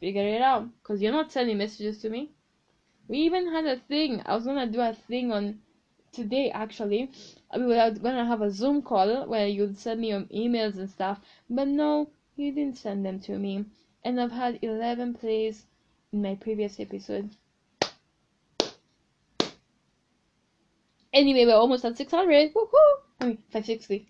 Figure 0.00 0.26
it 0.26 0.42
out, 0.42 0.68
cause 0.82 1.00
you're 1.00 1.12
not 1.12 1.30
sending 1.30 1.58
messages 1.58 1.98
to 2.02 2.10
me. 2.10 2.32
We 3.06 3.18
even 3.18 3.52
had 3.52 3.66
a 3.66 3.76
thing. 3.76 4.22
I 4.26 4.34
was 4.34 4.44
gonna 4.44 4.66
do 4.66 4.80
a 4.80 4.92
thing 4.92 5.30
on 5.30 5.60
today 6.12 6.50
actually 6.50 7.10
we 7.56 7.66
were 7.66 7.90
gonna 8.02 8.24
have 8.24 8.42
a 8.42 8.50
zoom 8.50 8.82
call 8.82 9.26
where 9.26 9.46
you'd 9.46 9.78
send 9.78 10.00
me 10.00 10.08
your 10.08 10.22
emails 10.22 10.76
and 10.76 10.90
stuff 10.90 11.20
but 11.48 11.68
no 11.68 12.10
you 12.36 12.52
didn't 12.52 12.78
send 12.78 13.04
them 13.04 13.20
to 13.20 13.38
me. 13.38 13.64
And 14.04 14.20
i've 14.20 14.32
had 14.32 14.58
11 14.62 15.14
plays 15.14 15.66
in 16.12 16.22
my 16.22 16.34
previous 16.34 16.80
episode. 16.80 17.30
Anyway 21.12 21.44
we're 21.44 21.54
almost 21.54 21.84
at 21.84 21.96
600 21.96 22.54
Woohoo! 22.54 22.72
i 23.20 23.26
mean 23.26 23.36
560 23.50 24.08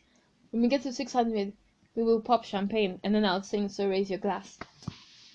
when 0.50 0.62
we 0.62 0.68
get 0.68 0.82
to 0.82 0.92
600 0.92 1.52
we 1.96 2.02
will 2.02 2.20
pop 2.20 2.44
champagne 2.44 3.00
and 3.02 3.14
then 3.14 3.24
i'll 3.24 3.42
sing 3.42 3.68
so 3.68 3.88
raise 3.88 4.08
your 4.10 4.18
glass. 4.18 4.58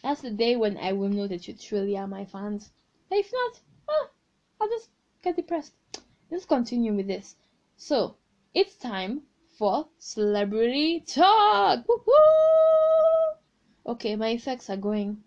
That's 0.03 0.21
the 0.21 0.31
day 0.31 0.55
when 0.55 0.77
i 0.77 0.93
will 0.93 1.09
know 1.09 1.27
that 1.27 1.47
you 1.47 1.53
truly 1.53 1.97
are 1.97 2.07
my 2.07 2.25
fans. 2.25 2.71
If 3.11 3.31
not 3.33 3.59
well, 3.87 4.09
i'll 4.61 4.69
just 4.69 4.89
get 5.21 5.35
depressed 5.35 5.73
let's 6.29 6.45
continue 6.45 6.93
with 6.93 7.07
this. 7.07 7.35
So, 7.77 8.17
it's 8.53 8.75
time 8.75 9.21
for 9.57 9.87
celebrity 9.99 11.01
talk. 11.01 11.87
Woo-hoo! 11.87 13.37
Okay, 13.87 14.15
my 14.15 14.29
effects 14.29 14.69
are 14.69 14.77
going. 14.77 15.23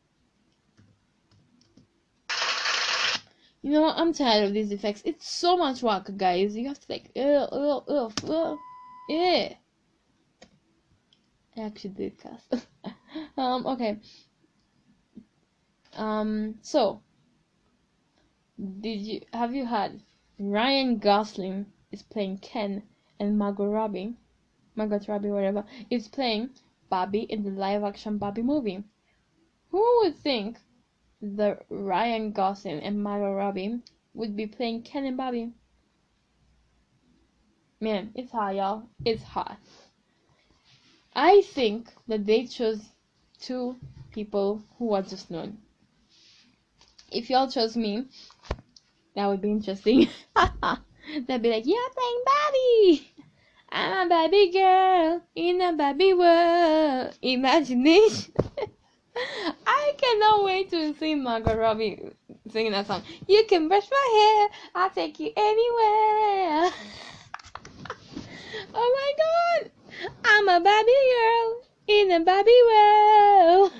You 3.62 3.72
know 3.72 3.82
what? 3.82 3.98
I'm 3.98 4.12
tired 4.12 4.44
of 4.44 4.54
these 4.54 4.72
effects. 4.72 5.02
It's 5.04 5.28
so 5.28 5.56
much 5.56 5.82
work, 5.82 6.10
guys. 6.16 6.56
You 6.56 6.68
have 6.68 6.80
to 6.80 6.92
like, 6.92 7.10
ugh, 7.16 7.48
ugh, 7.52 7.84
ugh, 7.88 8.12
ugh. 8.28 8.58
yeah. 9.08 9.54
I 11.56 11.60
actually 11.60 11.90
did 11.90 12.18
cast. 12.18 12.66
um, 13.36 13.66
okay. 13.66 13.98
Um, 15.94 16.54
so, 16.62 17.02
did 18.80 19.00
you 19.00 19.20
have 19.32 19.54
you 19.54 19.66
had 19.66 20.00
Ryan 20.38 20.98
Gosling 20.98 21.66
is 21.90 22.02
playing 22.02 22.38
Ken, 22.38 22.84
and 23.18 23.36
Margot 23.36 23.66
Robbie, 23.66 24.14
Margot 24.76 25.08
Robbie, 25.08 25.30
whatever, 25.30 25.64
is 25.90 26.06
playing 26.06 26.50
Barbie 26.88 27.22
in 27.22 27.42
the 27.42 27.50
live-action 27.50 28.18
Barbie 28.18 28.42
movie. 28.42 28.84
Who 29.70 30.00
would 30.02 30.16
think 30.16 30.58
that 31.20 31.66
Ryan 31.68 32.30
Gosling 32.30 32.80
and 32.80 33.02
Margot 33.02 33.34
Robbie 33.34 33.80
would 34.14 34.36
be 34.36 34.46
playing 34.46 34.82
Ken 34.82 35.04
and 35.04 35.16
Barbie? 35.16 35.52
Man, 37.80 38.12
it's 38.14 38.30
hard, 38.30 38.56
y'all. 38.56 38.84
It's 39.04 39.22
hard. 39.22 39.56
I 41.14 41.42
think 41.42 41.92
that 42.06 42.26
they 42.26 42.46
chose 42.46 42.80
two 43.40 43.76
people 44.12 44.62
who 44.78 44.92
are 44.92 45.02
just 45.02 45.30
known. 45.30 45.58
If 47.10 47.28
y'all 47.28 47.50
chose 47.50 47.76
me, 47.76 48.06
that 49.18 49.26
would 49.26 49.42
be 49.42 49.50
interesting. 49.50 50.08
They'd 51.26 51.42
be 51.42 51.50
like, 51.50 51.66
You're 51.66 51.90
playing 51.90 52.22
Barbie! 52.24 53.10
I'm 53.68 54.06
a 54.06 54.08
Barbie 54.08 54.52
girl 54.52 55.22
in 55.34 55.60
a 55.60 55.72
Barbie 55.72 56.14
world. 56.14 57.18
Imagination. 57.20 58.32
I 59.66 59.92
cannot 59.98 60.44
wait 60.44 60.70
to 60.70 60.94
see 60.94 61.16
Margot 61.16 61.56
Robbie 61.56 62.00
singing 62.48 62.70
that 62.70 62.86
song. 62.86 63.02
You 63.26 63.42
can 63.48 63.66
brush 63.66 63.88
my 63.90 64.08
hair, 64.14 64.48
I'll 64.76 64.90
take 64.90 65.18
you 65.18 65.32
anywhere. 65.36 66.70
oh 68.72 68.94
my 68.94 69.12
god! 69.18 69.70
I'm 70.24 70.48
a 70.48 70.60
Barbie 70.60 70.92
girl 71.16 71.62
in 71.88 72.12
a 72.12 72.20
Barbie 72.20 72.52
world. 72.70 73.72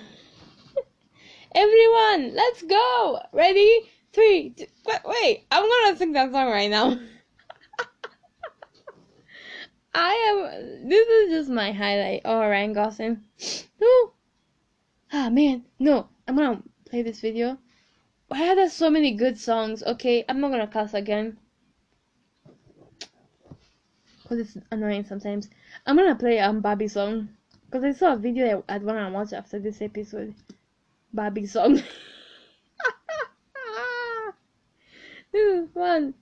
Everyone, 1.55 2.35
let's 2.35 2.63
go! 2.63 3.21
Ready? 3.33 3.89
Three, 4.13 4.55
wait, 5.05 5.47
I'm 5.51 5.69
gonna 5.69 5.97
sing 5.97 6.13
that 6.13 6.33
song 6.33 6.49
right 6.49 6.71
now. 6.71 6.99
I 9.95 10.13
am. 10.13 10.89
This 10.89 11.09
is 11.09 11.31
just 11.31 11.51
my 11.51 11.73
highlight. 11.73 12.23
Oh, 12.25 12.41
Ryan. 12.41 12.73
No. 13.81 14.13
Ah 15.11 15.31
man, 15.31 15.65
no. 15.79 16.09
I'm 16.27 16.37
gonna 16.37 16.63
play 16.85 17.03
this 17.03 17.21
video. 17.21 17.59
Why 18.29 18.49
are 18.49 18.57
there 18.57 18.69
so 18.69 18.91
many 18.91 19.15
good 19.15 19.39
songs? 19.39 19.83
Okay, 19.83 20.25
I'm 20.29 20.41
not 20.41 20.51
gonna 20.51 20.67
cuss 20.67 20.95
again. 20.95 21.39
Cause 24.29 24.39
it's 24.39 24.59
annoying 24.71 25.05
sometimes. 25.05 25.49
I'm 25.87 25.97
gonna 25.97 26.15
play 26.15 26.39
um 26.39 26.61
Barbie 26.61 26.89
song. 26.89 27.31
Cause 27.71 27.83
I 27.83 27.93
saw 27.93 28.13
a 28.13 28.17
video 28.17 28.63
I'd 28.69 28.83
wanna 28.83 29.11
watch 29.11 29.33
after 29.33 29.59
this 29.59 29.81
episode. 29.81 30.35
Barbie 31.13 31.47
song. 31.47 31.83
two, 35.33 35.69
one. 35.75 36.15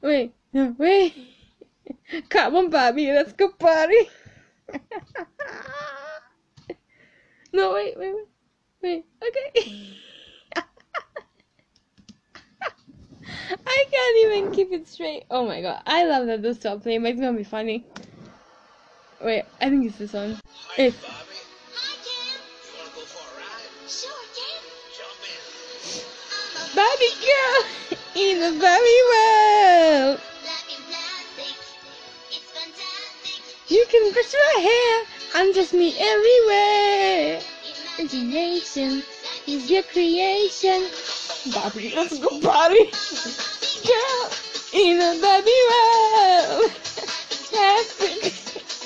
Wait, 0.00 0.34
no, 0.52 0.74
wait. 0.78 1.14
Come 2.28 2.56
on, 2.56 2.70
Bobby, 2.70 3.10
let's 3.12 3.32
go 3.32 3.48
party. 3.50 4.08
no, 7.52 7.72
wait, 7.72 7.98
wait, 7.98 8.14
wait, 8.14 8.24
wait. 8.82 9.04
Okay. 9.26 9.96
I 13.66 13.84
can't 13.90 14.18
even 14.26 14.52
keep 14.52 14.72
it 14.72 14.88
straight. 14.88 15.24
Oh 15.30 15.46
my 15.46 15.62
god, 15.62 15.82
I 15.86 16.04
love 16.04 16.26
that 16.26 16.42
this 16.42 16.56
stop 16.56 16.82
playing, 16.82 17.02
but 17.02 17.12
it's 17.12 17.20
gonna 17.20 17.36
be 17.36 17.44
funny. 17.44 17.86
Wait, 19.22 19.44
I 19.60 19.70
think 19.70 19.86
it's 19.86 19.98
this 19.98 20.12
one. 20.12 20.40
Hi, 20.76 20.82
It's 20.82 20.96
Bobby. 20.96 21.14
Hi, 21.74 21.94
Ken. 22.02 22.40
You 22.66 22.78
wanna 22.78 22.90
go 22.94 23.02
for 23.02 23.22
a 23.22 23.38
ride? 23.38 23.70
Sure, 23.88 24.10
Ken. 24.34 24.62
Jump 24.98 25.22
in. 25.30 25.40
I'm 26.32 26.70
a 26.70 26.74
Barbie 26.74 27.14
girl 27.92 28.01
in 28.14 28.40
the 28.40 28.60
Barbie 28.60 29.02
world. 29.12 30.20
life 30.44 30.68
in 30.68 30.82
plastic. 30.84 31.56
It's 32.30 32.50
fantastic. 32.52 33.70
You 33.70 33.84
can 33.90 34.12
brush 34.12 34.34
my 34.34 34.60
hair, 34.60 35.04
and 35.42 35.54
just 35.54 35.72
me 35.72 35.96
everywhere. 35.98 37.40
Imagination 37.98 39.02
is 39.46 39.70
your 39.70 39.82
creation. 39.84 40.88
Barbie, 41.54 41.92
let's 41.96 42.18
go 42.18 42.38
party. 42.40 42.90
Girl 43.88 44.30
in 44.74 45.00
a 45.00 45.20
Barbie 45.20 45.64
world. 45.72 46.70
Fantastic, 46.70 48.26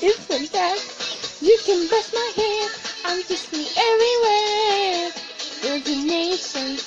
it's 0.03 0.23
fantastic. 0.25 1.41
You 1.41 1.57
can 1.65 1.87
brush 1.87 2.13
my 2.13 2.31
hair, 2.35 2.69
and 3.11 3.27
just 3.27 3.51
me 3.51 3.67
everywhere. 3.75 5.11
Imagination 5.63 6.79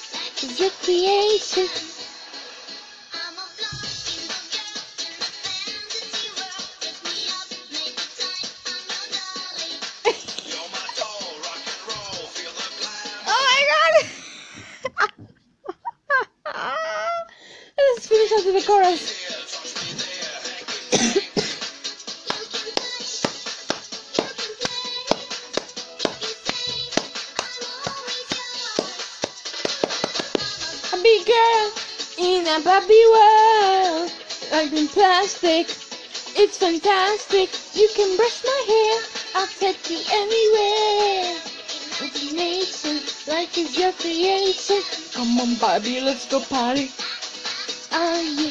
is 0.42 0.58
your 0.58 0.70
creation. 0.82 1.89
A 18.60 18.66
big 31.02 31.26
girl 31.26 31.72
in 32.18 32.46
a 32.46 32.60
Barbie 32.62 33.06
world, 33.12 34.12
in 34.52 34.88
plastic. 34.88 35.66
It's 36.36 36.58
fantastic. 36.58 37.48
You 37.74 37.88
can 37.96 38.16
brush 38.18 38.44
my 38.44 38.64
hair. 38.68 39.02
I'll 39.36 39.46
take 39.46 39.88
you 39.88 40.00
anywhere. 40.12 41.40
Imagination, 41.98 42.96
life 43.26 43.56
is 43.56 43.78
your 43.78 43.92
creation. 43.92 44.82
Come 45.14 45.40
on, 45.40 45.54
Barbie, 45.56 46.00
let's 46.00 46.26
go 46.30 46.40
party. 46.40 46.90
Ah, 47.92 48.20
yeah. 48.20 48.50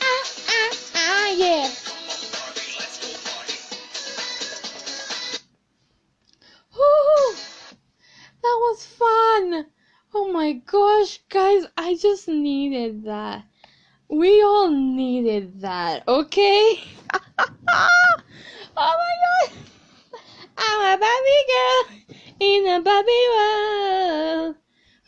Ah, 0.00 0.24
ah, 0.48 0.70
ah, 0.96 1.30
yeah. 1.30 1.70
That 8.42 8.58
was 8.60 8.86
fun! 8.86 9.66
Oh 10.14 10.32
my 10.32 10.52
gosh, 10.52 11.20
guys, 11.28 11.64
I 11.76 11.96
just 11.96 12.26
needed 12.28 13.04
that. 13.04 13.44
We 14.08 14.42
all 14.42 14.70
needed 14.70 15.60
that, 15.60 16.06
okay? 16.08 16.80
oh 17.68 18.16
my 18.76 19.14
god! 19.24 19.50
I'm 20.58 20.98
a 20.98 21.00
Barbie 21.00 21.44
girl 21.48 22.04
in 22.44 22.66
a 22.66 22.78
world. 22.80 24.56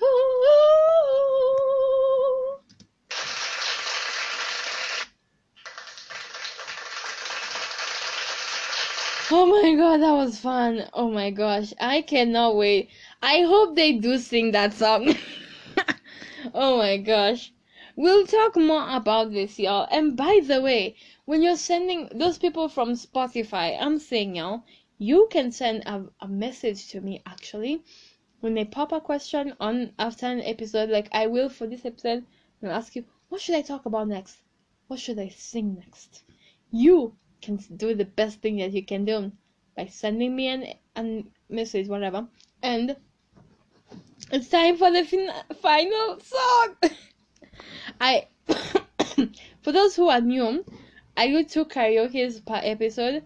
Ooh. 0.02 0.56
Oh 9.28 9.44
my 9.44 9.74
god, 9.74 9.98
that 9.98 10.12
was 10.12 10.38
fun. 10.40 10.88
Oh 10.94 11.10
my 11.10 11.30
gosh, 11.30 11.74
I 11.80 12.00
cannot 12.02 12.56
wait. 12.56 12.88
I 13.22 13.42
hope 13.42 13.76
they 13.76 13.92
do 13.92 14.18
sing 14.18 14.52
that 14.52 14.72
song. 14.72 15.14
oh 16.54 16.78
my 16.78 16.96
gosh. 16.96 17.52
We'll 17.96 18.26
talk 18.26 18.56
more 18.56 18.86
about 18.88 19.32
this, 19.32 19.58
y'all. 19.58 19.88
And 19.90 20.16
by 20.16 20.40
the 20.42 20.60
way, 20.62 20.96
when 21.24 21.42
you're 21.42 21.56
sending 21.56 22.08
those 22.14 22.38
people 22.38 22.68
from 22.68 22.90
Spotify, 22.92 23.76
I'm 23.80 23.98
saying, 23.98 24.36
y'all, 24.36 24.64
you 24.98 25.28
can 25.30 25.52
send 25.52 25.82
a, 25.86 26.04
a 26.20 26.28
message 26.28 26.88
to 26.88 27.00
me 27.00 27.22
actually 27.26 27.82
when 28.40 28.54
they 28.54 28.64
pop 28.64 28.92
a 28.92 29.00
question 29.00 29.54
on 29.60 29.92
after 29.98 30.26
an 30.26 30.40
episode, 30.42 30.90
like 30.90 31.08
I 31.12 31.26
will 31.26 31.48
for 31.48 31.66
this 31.66 31.84
episode, 31.84 32.24
and 32.62 32.70
ask 32.70 32.94
you, 32.94 33.04
what 33.28 33.40
should 33.40 33.54
I 33.54 33.62
talk 33.62 33.86
about 33.86 34.08
next? 34.08 34.38
What 34.86 35.00
should 35.00 35.18
I 35.18 35.28
sing 35.28 35.74
next? 35.74 36.22
You 36.70 37.14
can 37.42 37.56
do 37.76 37.94
the 37.94 38.04
best 38.04 38.40
thing 38.40 38.58
that 38.58 38.72
you 38.72 38.84
can 38.84 39.04
do 39.04 39.32
by 39.76 39.86
sending 39.86 40.36
me 40.36 40.48
an, 40.48 40.74
an 40.94 41.30
message, 41.48 41.88
whatever. 41.88 42.28
And 42.62 42.96
it's 44.30 44.48
time 44.48 44.76
for 44.76 44.90
the 44.90 45.04
fin- 45.04 45.32
final 45.60 46.20
song. 46.20 46.76
I, 48.00 48.28
for 49.62 49.72
those 49.72 49.96
who 49.96 50.08
are 50.08 50.20
new, 50.20 50.64
I 51.16 51.28
do 51.28 51.44
two 51.44 51.64
karaoke's 51.64 52.40
per 52.40 52.60
episode. 52.62 53.22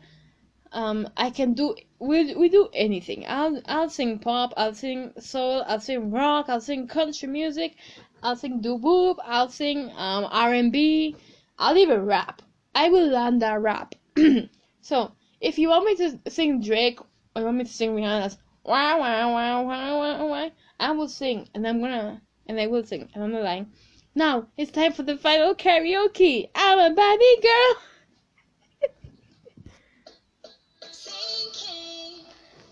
Um, 0.73 1.09
I 1.17 1.31
can 1.31 1.55
do 1.55 1.75
we 1.99 2.35
we 2.35 2.49
do 2.49 2.69
anything. 2.73 3.27
I'll 3.27 3.61
I'll 3.67 3.91
sing 3.91 4.21
pop, 4.21 4.55
I'll 4.57 4.75
sing 4.75 5.13
soul, 5.19 5.65
I'll 5.67 5.81
sing 5.81 6.13
rock, 6.13 6.47
I'll 6.49 6.61
sing 6.61 6.87
country 6.87 7.29
music, 7.29 7.77
I'll 8.23 8.37
sing 8.37 8.61
doo 8.61 8.77
wop, 8.77 9.19
I'll 9.25 9.49
sing 9.49 9.91
um 9.97 10.29
R 10.31 10.55
and 10.55 10.71
B, 10.71 11.17
I'll 11.59 11.77
even 11.77 12.07
rap. 12.07 12.43
I 12.75 12.89
will 12.89 13.09
learn 13.09 13.41
that 13.41 13.61
rap. 13.61 13.97
so 14.81 15.13
if 15.41 15.59
you 15.59 15.71
want 15.71 15.87
me 15.87 15.97
to 15.97 16.31
sing 16.31 16.61
Drake 16.61 17.01
or 17.01 17.41
you 17.41 17.45
want 17.47 17.57
me 17.57 17.65
to 17.65 17.73
sing 17.73 17.97
Rihanna's 17.97 18.39
wah 18.65 18.97
wah 18.97 19.27
wah 19.27 19.63
wah 19.63 19.99
wah 19.99 20.25
wah, 20.25 20.51
I 20.79 20.93
will 20.93 21.09
sing 21.09 21.49
and 21.53 21.67
I'm 21.67 21.81
gonna 21.81 22.23
and 22.47 22.61
I 22.61 22.69
will 22.69 22.85
sing 22.85 23.09
and 23.13 23.25
I'm 23.25 23.33
not 23.33 23.43
lying. 23.43 23.73
Now 24.15 24.47
it's 24.57 24.71
time 24.71 24.93
for 24.93 25.03
the 25.03 25.17
final 25.17 25.55
karaoke. 25.57 26.49
I'm 26.55 26.79
a 26.79 26.95
Barbie 26.95 27.41
girl. 27.43 27.83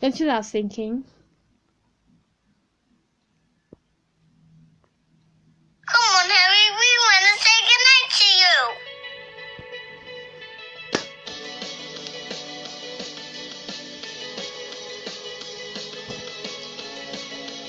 Don't 0.00 0.18
you 0.20 0.26
love 0.26 0.46
singing? 0.46 1.02
Come 5.86 6.06
on, 6.16 6.30
Harry. 6.30 6.70
We 6.70 6.90
want 7.04 7.24
to 7.26 7.34
say 7.42 7.58
goodnight 7.68 8.08
to 8.18 8.28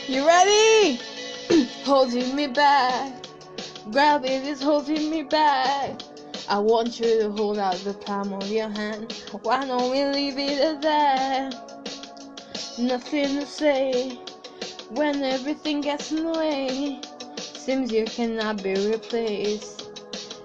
you. 0.08 0.18
You 0.18 0.28
ready? 0.28 1.00
holding 1.84 2.36
me 2.36 2.46
back. 2.48 3.26
Gravity 3.92 4.36
is 4.36 4.62
holding 4.62 5.10
me 5.10 5.24
back. 5.24 6.02
I 6.48 6.60
want 6.60 7.00
you 7.00 7.22
to 7.22 7.32
hold 7.32 7.58
out 7.58 7.76
the 7.78 7.94
palm 7.94 8.34
of 8.34 8.48
your 8.52 8.70
hand. 8.70 9.14
Why 9.42 9.66
don't 9.66 9.90
we 9.90 10.06
leave 10.06 10.38
it 10.38 10.60
at 10.60 10.82
that? 10.84 11.69
Nothing 12.80 13.42
to 13.42 13.46
say 13.46 14.18
when 14.92 15.22
everything 15.22 15.82
gets 15.82 16.14
in 16.14 16.24
the 16.24 16.32
way. 16.32 17.02
Seems 17.38 17.92
you 17.92 18.06
cannot 18.06 18.64
be 18.64 18.74
replaced. 18.74 19.90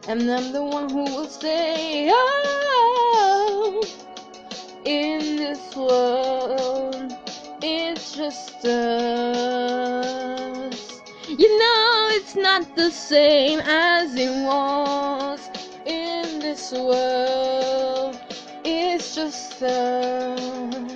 And 0.09 0.29
I'm 0.29 0.53
the 0.53 0.65
one 0.65 0.91
who 0.91 1.05
will 1.05 1.29
stay. 1.29 2.11
Oh, 2.13 3.83
in 4.85 5.37
this 5.37 5.77
world, 5.77 7.15
it's 7.63 8.17
just 8.17 8.65
us. 8.65 8.75
You 11.29 11.59
know, 11.61 12.09
it's 12.11 12.35
not 12.35 12.75
the 12.75 12.91
same 12.91 13.61
as 13.61 14.13
it 14.17 14.31
was 14.45 15.51
in 15.87 16.41
this 16.41 16.73
world. 16.73 18.19
It's 18.65 19.15
just 19.15 19.63
us. 19.63 20.94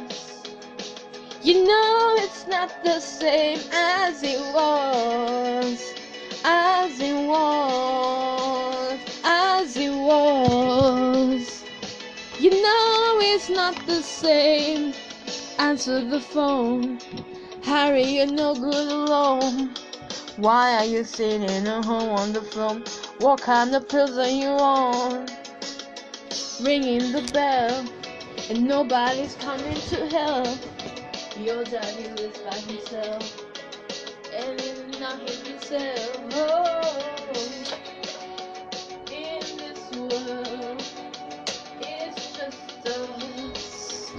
You 1.48 1.64
know, 1.64 2.14
it's 2.18 2.46
not 2.46 2.84
the 2.84 3.00
same 3.00 3.61
as 3.72 4.22
it 4.22 4.38
was. 4.54 5.94
As 6.44 7.00
it 7.00 7.26
was. 7.26 9.00
As 9.24 9.74
it 9.74 9.88
was. 9.88 11.64
You 12.38 12.50
know, 12.50 13.18
it's 13.22 13.48
not 13.48 13.74
the 13.87 14.02
same. 14.02 14.92
Answer 15.58 16.04
the 16.04 16.20
phone. 16.20 16.98
Harry, 17.62 18.04
you're 18.04 18.26
no 18.26 18.54
good 18.54 18.92
alone. 18.92 19.70
Why 20.37 20.74
are 20.74 20.84
you 20.84 21.02
sitting 21.02 21.66
at 21.66 21.82
home 21.82 22.11
on 22.11 22.34
the 22.34 22.42
floor? 22.42 22.82
What 23.20 23.40
kind 23.40 23.74
of 23.74 23.88
pills 23.88 24.18
are 24.18 24.28
you 24.28 24.48
on? 24.48 25.26
Ringing 26.61 27.11
the 27.11 27.26
bell, 27.32 27.87
and 28.50 28.68
nobody's 28.68 29.34
coming 29.37 29.80
to 29.88 30.06
help. 30.08 30.77
Your 31.40 31.64
daddy 31.64 32.09
lives 32.16 32.38
by 32.40 32.57
himself, 32.57 33.46
and 34.35 35.01
not 35.01 35.20
his 35.20 35.40
himself. 35.46 36.18
Oh, 36.35 37.33
in 39.12 39.40
this 39.57 39.90
world, 39.96 40.83
it's 41.81 42.37
just 42.37 42.88
us. 42.88 44.12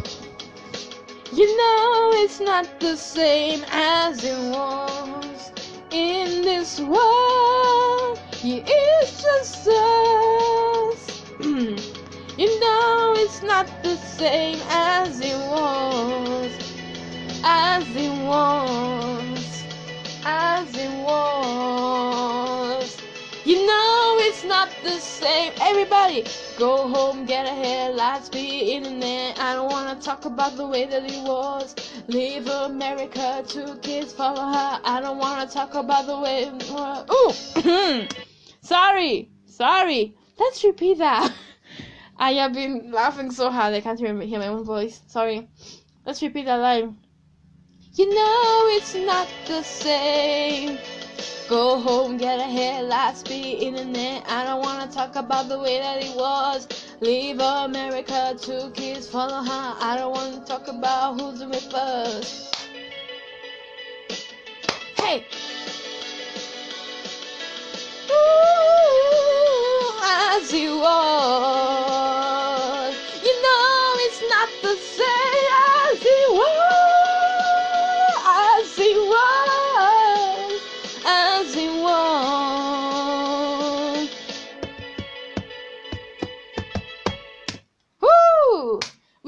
You 1.34 1.58
know 1.58 2.12
it's 2.16 2.40
not 2.40 2.68
the 2.80 2.96
same 2.98 3.66
as 3.72 4.24
it 4.24 4.40
was 4.54 5.52
in 5.92 6.42
this 6.44 6.80
world. 6.80 8.20
It's 8.44 9.22
just 9.24 9.68
us. 9.68 11.24
you 12.38 12.60
know 12.62 13.14
it's 13.18 13.44
not 13.44 13.68
the 13.84 13.98
same 13.98 14.60
as 14.70 15.22
it 15.22 15.38
was, 15.50 16.59
as 17.44 17.88
it 17.96 18.12
was, 18.26 19.64
as 20.26 20.76
it 20.76 20.92
was. 21.04 22.98
You 23.46 23.66
know 23.66 24.18
it's 24.20 24.44
not 24.44 24.70
the 24.84 25.00
same. 25.00 25.54
Everybody, 25.62 26.26
go 26.58 26.88
home, 26.88 27.26
get 27.26 27.46
a 27.46 27.50
hair, 27.50 27.92
lights 27.92 28.30
be 28.30 28.74
internet. 28.74 29.40
I 29.40 29.56
don't 29.56 29.72
wanna 29.72 30.00
talk 30.02 30.26
about 30.26 30.58
the 30.58 30.68
way 30.68 30.86
that 30.86 31.04
it 31.04 31.24
was. 31.24 31.76
Leave 32.08 32.48
America, 32.48 33.44
two 33.48 33.76
kids 33.82 34.14
follow 34.14 34.46
her. 34.46 34.82
I 34.84 35.00
don't 35.02 35.18
wanna 35.18 35.48
talk 35.50 35.74
about 35.74 36.06
the 36.06 36.20
way. 36.20 36.52
Ooh, 37.12 38.08
sorry, 38.62 39.30
sorry. 39.46 40.16
Let's 40.38 40.64
repeat 40.64 40.98
that. 41.00 41.34
I 42.18 42.34
have 42.34 42.54
been 42.54 42.92
laughing 42.92 43.32
so 43.32 43.50
hard 43.50 43.74
I 43.74 43.82
can't 43.82 44.00
even 44.00 44.20
hear 44.22 44.40
my 44.40 44.48
own 44.48 44.66
voice. 44.66 45.02
Sorry. 45.08 45.48
Let's 46.06 46.22
repeat 46.22 46.46
that 46.46 46.58
line. 46.58 46.98
You 48.00 48.08
know 48.16 48.68
it's 48.78 48.96
not 48.96 49.28
the 49.46 49.62
same. 49.62 50.80
Go 51.50 51.78
home, 51.82 52.16
get 52.16 52.40
a 52.40 52.44
hair, 52.44 52.82
lights 52.82 53.24
be 53.24 53.56
internet. 53.56 54.24
I 54.26 54.46
don't 54.46 54.62
wanna 54.62 54.90
talk 54.90 55.18
about 55.18 55.50
the 55.50 55.60
way 55.60 55.80
that 55.80 56.02
it 56.02 56.16
was. 56.16 56.66
Leave 57.02 57.42
America, 57.42 58.38
two 58.42 58.72
kids 58.72 59.10
follow 59.10 59.44
her. 59.44 59.76
I 59.82 59.98
don't 59.98 60.14
wanna 60.16 60.40
talk 60.46 60.70
about 60.70 61.20
who's 61.20 61.42
it 61.42 61.54
first. 61.70 62.56
Hey! 64.96 65.26
Ooh, 68.10 69.92
as 70.02 70.54
it 70.54 70.72
was. 70.72 71.36
You 73.26 73.42
know 73.44 73.96
it's 74.08 74.22
not 74.30 74.48
the 74.62 74.78
same 74.78 75.39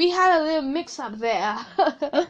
We 0.02 0.10
had 0.10 0.40
a 0.40 0.44
little 0.44 0.64
mix 0.64 1.00
up 1.00 1.18
there. 1.20 1.56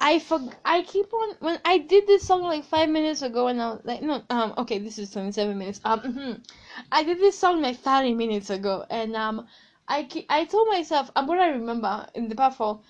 I 0.00 0.20
forg 0.20 0.54
I 0.64 0.82
keep 0.82 1.12
on 1.12 1.34
when 1.40 1.58
I 1.64 1.78
did 1.78 2.06
this 2.06 2.22
song 2.22 2.42
like 2.44 2.64
five 2.64 2.88
minutes 2.88 3.22
ago 3.22 3.48
and 3.48 3.60
I 3.60 3.70
was 3.70 3.80
like 3.84 4.02
no 4.02 4.22
um 4.30 4.54
okay 4.58 4.78
this 4.78 4.98
is 4.98 5.10
twenty 5.10 5.32
seven 5.32 5.58
minutes 5.58 5.80
um 5.84 6.00
mhm. 6.00 6.44
I 6.92 7.02
did 7.02 7.18
this 7.18 7.36
song 7.36 7.60
like 7.62 7.78
thirty 7.80 8.14
minutes 8.14 8.50
ago 8.50 8.84
and 8.88 9.16
um 9.16 9.48
I 9.88 10.04
ke- 10.04 10.26
I 10.28 10.44
told 10.44 10.68
myself 10.68 11.10
I'm 11.16 11.26
gonna 11.26 11.50
remember 11.58 12.06
in 12.14 12.28
the 12.28 12.36
platform 12.36 12.80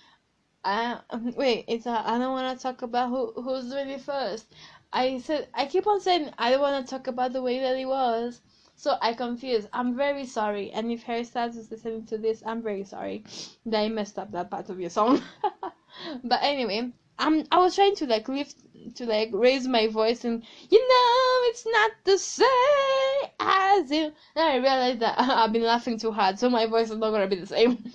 uh 0.65 0.99
um, 1.11 1.33
wait 1.37 1.65
it's 1.69 1.87
uh, 1.87 2.03
I 2.05 2.19
don't 2.19 2.33
wanna 2.33 2.57
talk 2.57 2.83
about 2.83 3.09
who 3.11 3.33
who's 3.43 3.71
doing 3.71 3.91
it 3.91 4.03
first 4.03 4.47
I 4.93 5.19
said 5.21 5.49
I 5.55 5.67
keep 5.67 5.87
on 5.87 6.01
saying 6.01 6.31
I 6.39 6.51
don't 6.51 6.61
wanna 6.61 6.87
talk 6.87 7.07
about 7.07 7.33
the 7.33 7.43
way 7.43 7.61
that 7.61 7.77
it 7.79 7.87
was 7.87 8.41
so 8.79 8.97
I 9.03 9.13
confused. 9.13 9.69
I'm 9.73 9.97
very 9.97 10.25
sorry. 10.25 10.71
And 10.71 10.93
if 10.93 11.03
Harry 11.03 11.25
Styles 11.25 11.57
is 11.57 11.71
listening 11.71 12.07
to 12.07 12.17
this 12.17 12.43
I'm 12.47 12.63
very 12.63 12.85
sorry. 12.85 13.25
That 13.67 13.81
I 13.81 13.89
messed 13.89 14.19
up 14.19 14.31
that 14.33 14.51
part 14.51 14.71
of 14.71 14.81
your 14.81 14.91
song. 14.91 15.21
But 16.25 16.41
anyway 16.43 16.93
i'm 17.19 17.45
i 17.51 17.59
was 17.59 17.75
trying 17.75 17.97
to 17.97 18.07
like 18.07 18.29
lift 18.29 18.55
to 18.95 19.05
like 19.05 19.31
raise 19.33 19.67
my 19.67 19.89
voice 19.89 20.25
and 20.25 20.45
you 20.71 20.79
know 20.79 21.49
it's 21.49 21.67
not 21.67 21.91
the 22.05 22.17
same 22.19 23.31
as 23.41 23.91
you. 23.91 24.13
Then 24.37 24.47
i 24.53 24.57
realized 24.57 25.01
that 25.01 25.19
i've 25.19 25.53
been 25.53 25.65
laughing 25.65 25.99
too 25.99 26.13
hard 26.13 26.39
so 26.39 26.49
my 26.49 26.67
voice 26.67 26.91
is 26.91 26.97
not 26.97 27.11
gonna 27.11 27.27
be 27.27 27.37
the 27.37 27.47
same. 27.47 27.79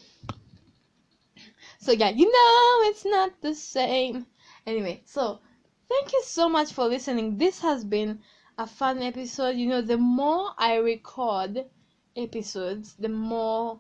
So 1.79 1.91
yeah 1.91 2.09
you 2.09 2.25
know 2.25 2.89
it's 2.89 3.05
not 3.05 3.41
the 3.41 3.53
same. 3.55 4.25
Anyway 4.65 5.01
so 5.05 5.39
thank 5.89 6.11
you 6.13 6.21
so 6.25 6.49
much 6.49 6.73
for 6.73 6.85
listening. 6.87 7.37
This 7.37 7.59
has 7.61 7.83
been 7.83 8.19
a 8.57 8.67
fun 8.67 9.01
episode. 9.01 9.55
You 9.55 9.67
know 9.67 9.81
the 9.81 9.97
more 9.97 10.51
i 10.57 10.75
record 10.75 11.65
episodes 12.15 12.93
the 12.99 13.09
more 13.09 13.79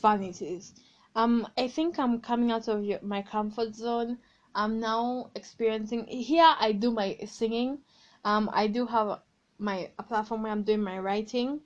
fun 0.00 0.22
it 0.22 0.42
is. 0.42 0.74
Um 1.14 1.48
i 1.56 1.68
think 1.68 1.98
i'm 1.98 2.20
coming 2.20 2.50
out 2.50 2.68
of 2.68 2.84
my 3.02 3.22
comfort 3.22 3.74
zone. 3.74 4.18
I'm 4.54 4.78
now 4.80 5.30
experiencing 5.34 6.06
here 6.06 6.54
i 6.60 6.72
do 6.72 6.90
my 6.90 7.16
singing. 7.26 7.78
Um 8.24 8.50
i 8.52 8.66
do 8.66 8.86
have 8.86 9.20
my 9.58 9.90
a 9.98 10.02
platform 10.02 10.42
where 10.42 10.52
i'm 10.52 10.64
doing 10.64 10.82
my 10.82 10.98
writing 10.98 11.60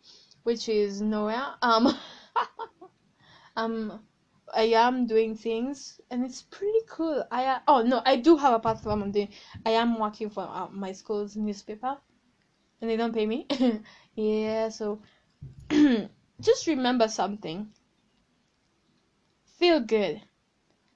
which 0.45 0.69
is 0.69 1.01
nowhere. 1.01 1.55
Um 1.63 1.93
um 3.57 4.01
i 4.55 4.65
am 4.65 5.07
doing 5.07 5.35
things 5.35 6.01
and 6.11 6.25
it's 6.25 6.43
pretty 6.43 6.83
cool. 6.89 7.25
I 7.33 7.61
oh 7.67 7.83
no 7.83 8.01
i 8.05 8.15
do 8.17 8.37
have 8.37 8.55
a 8.55 8.61
platform 8.61 9.03
i'm 9.03 9.11
doing. 9.11 9.31
I 9.67 9.71
am 9.71 9.99
working 9.99 10.31
for 10.31 10.43
uh, 10.43 10.69
my 10.71 10.93
school's 10.93 11.35
newspaper 11.35 11.99
and 12.81 12.91
they 12.91 12.97
don't 12.97 13.15
pay 13.15 13.27
me 13.27 13.47
yeah 14.15 14.69
so 14.69 15.01
just 16.41 16.67
remember 16.67 17.09
something 17.09 17.69
feel 19.65 19.81
good. 19.81 20.21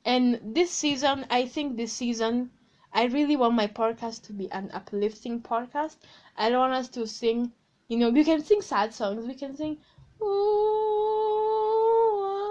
And 0.05 0.55
this 0.55 0.71
season, 0.71 1.25
I 1.31 1.47
think 1.47 1.77
this 1.77 1.93
season, 1.93 2.51
I 2.93 3.05
really 3.05 3.37
want 3.37 3.55
my 3.55 3.67
podcast 3.67 4.25
to 4.25 4.33
be 4.33 4.51
an 4.51 4.71
uplifting 4.75 5.41
podcast. 5.41 5.97
I 6.37 6.51
don't 6.51 6.61
want 6.61 6.75
us 6.75 6.88
to 6.91 7.07
sing, 7.07 7.53
you 7.88 7.97
know, 7.97 8.11
we 8.11 8.25
can 8.25 8.43
sing 8.45 8.61
sad 8.61 8.93
songs. 8.93 9.27
We 9.27 9.35
can 9.35 9.57
sing, 9.57 9.79
ooh, 10.21 10.27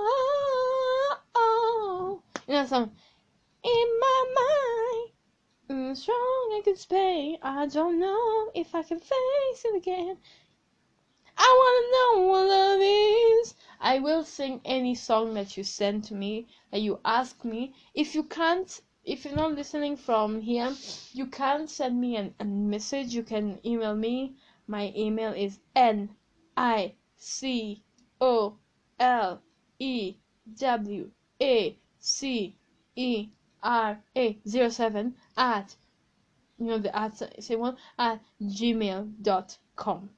ah, 0.09 1.19
oh, 1.35 2.21
you 2.47 2.53
know, 2.53 2.65
some 2.65 2.91
in 3.63 3.87
my 4.01 4.19
mind. 4.35 4.66
Mm, 5.69 5.95
Strong 5.95 6.63
I 6.67 6.73
stay. 6.75 7.37
I 7.41 7.65
don't 7.65 7.99
know 7.99 8.51
if 8.55 8.73
I 8.73 8.83
can 8.83 8.99
face 8.99 9.65
it 9.65 9.75
again. 9.75 10.17
I 11.37 11.49
wanna 11.59 12.21
know 12.21 12.27
what 12.27 12.47
love 12.47 12.79
is. 12.81 13.53
I 13.79 13.99
will 13.99 14.23
sing 14.23 14.61
any 14.65 14.95
song 14.95 15.33
that 15.35 15.55
you 15.57 15.63
send 15.63 16.03
to 16.05 16.15
me, 16.15 16.47
that 16.71 16.81
you 16.81 16.99
ask 17.05 17.43
me. 17.45 17.73
If 17.93 18.15
you 18.15 18.23
can't, 18.23 18.81
if 19.03 19.25
you're 19.25 19.35
not 19.35 19.55
listening 19.55 19.97
from 19.97 20.41
here, 20.41 20.73
you 21.11 21.25
can 21.25 21.67
send 21.67 21.99
me 21.99 22.15
an, 22.15 22.33
a 22.39 22.45
message. 22.45 23.13
You 23.13 23.23
can 23.23 23.59
email 23.65 23.95
me. 23.95 24.35
My 24.67 24.93
email 24.95 25.33
is 25.33 25.59
n 25.75 26.09
i 26.55 26.95
c 27.17 27.83
o 28.19 28.57
l 28.97 29.41
e 29.79 30.15
w 30.55 31.11
a 31.39 31.77
c 31.99 32.55
e 32.95 33.29
r 33.63 33.99
a 34.15 34.37
zero 34.47 34.69
seven 34.69 35.15
at 35.35 35.75
you 36.57 36.65
know 36.65 36.77
the 36.77 36.95
at 36.95 37.43
same 37.43 37.59
one 37.59 37.77
at 37.97 38.19
gmail.com 38.41 40.09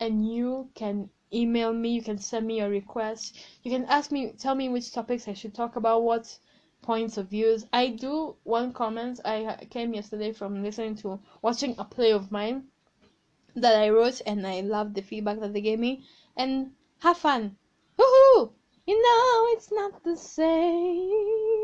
and 0.00 0.32
you 0.32 0.68
can 0.74 1.08
email 1.32 1.72
me 1.72 1.90
you 1.90 2.02
can 2.02 2.18
send 2.18 2.46
me 2.46 2.58
your 2.58 2.70
requests. 2.70 3.32
You 3.62 3.70
can 3.70 3.84
ask 3.86 4.10
me 4.10 4.32
tell 4.38 4.54
me 4.54 4.68
which 4.68 4.92
topics 4.92 5.28
i 5.28 5.34
should 5.34 5.54
talk 5.54 5.76
about 5.76 6.02
what 6.02 6.38
points 6.80 7.16
of 7.16 7.28
views. 7.28 7.66
I 7.72 7.88
do 7.88 8.36
one 8.44 8.72
comment 8.72 9.20
i 9.24 9.56
came 9.70 9.94
yesterday 9.94 10.32
from 10.32 10.62
listening 10.62 10.96
to 10.96 11.20
watching 11.42 11.74
a 11.78 11.84
play 11.84 12.12
of 12.12 12.30
mine 12.32 12.68
that 13.56 13.76
i 13.76 13.90
wrote 13.90 14.22
and 14.26 14.46
i 14.46 14.60
loved 14.60 14.94
the 14.94 15.02
feedback 15.02 15.40
that 15.40 15.52
they 15.52 15.60
gave 15.60 15.78
me. 15.78 16.04
And 16.36 16.72
have 17.00 17.18
fun. 17.18 17.56
Woohoo! 17.98 18.52
you 18.88 18.96
know 19.02 19.46
it's 19.52 19.70
not 19.70 20.02
the 20.02 20.16
same 20.16 21.57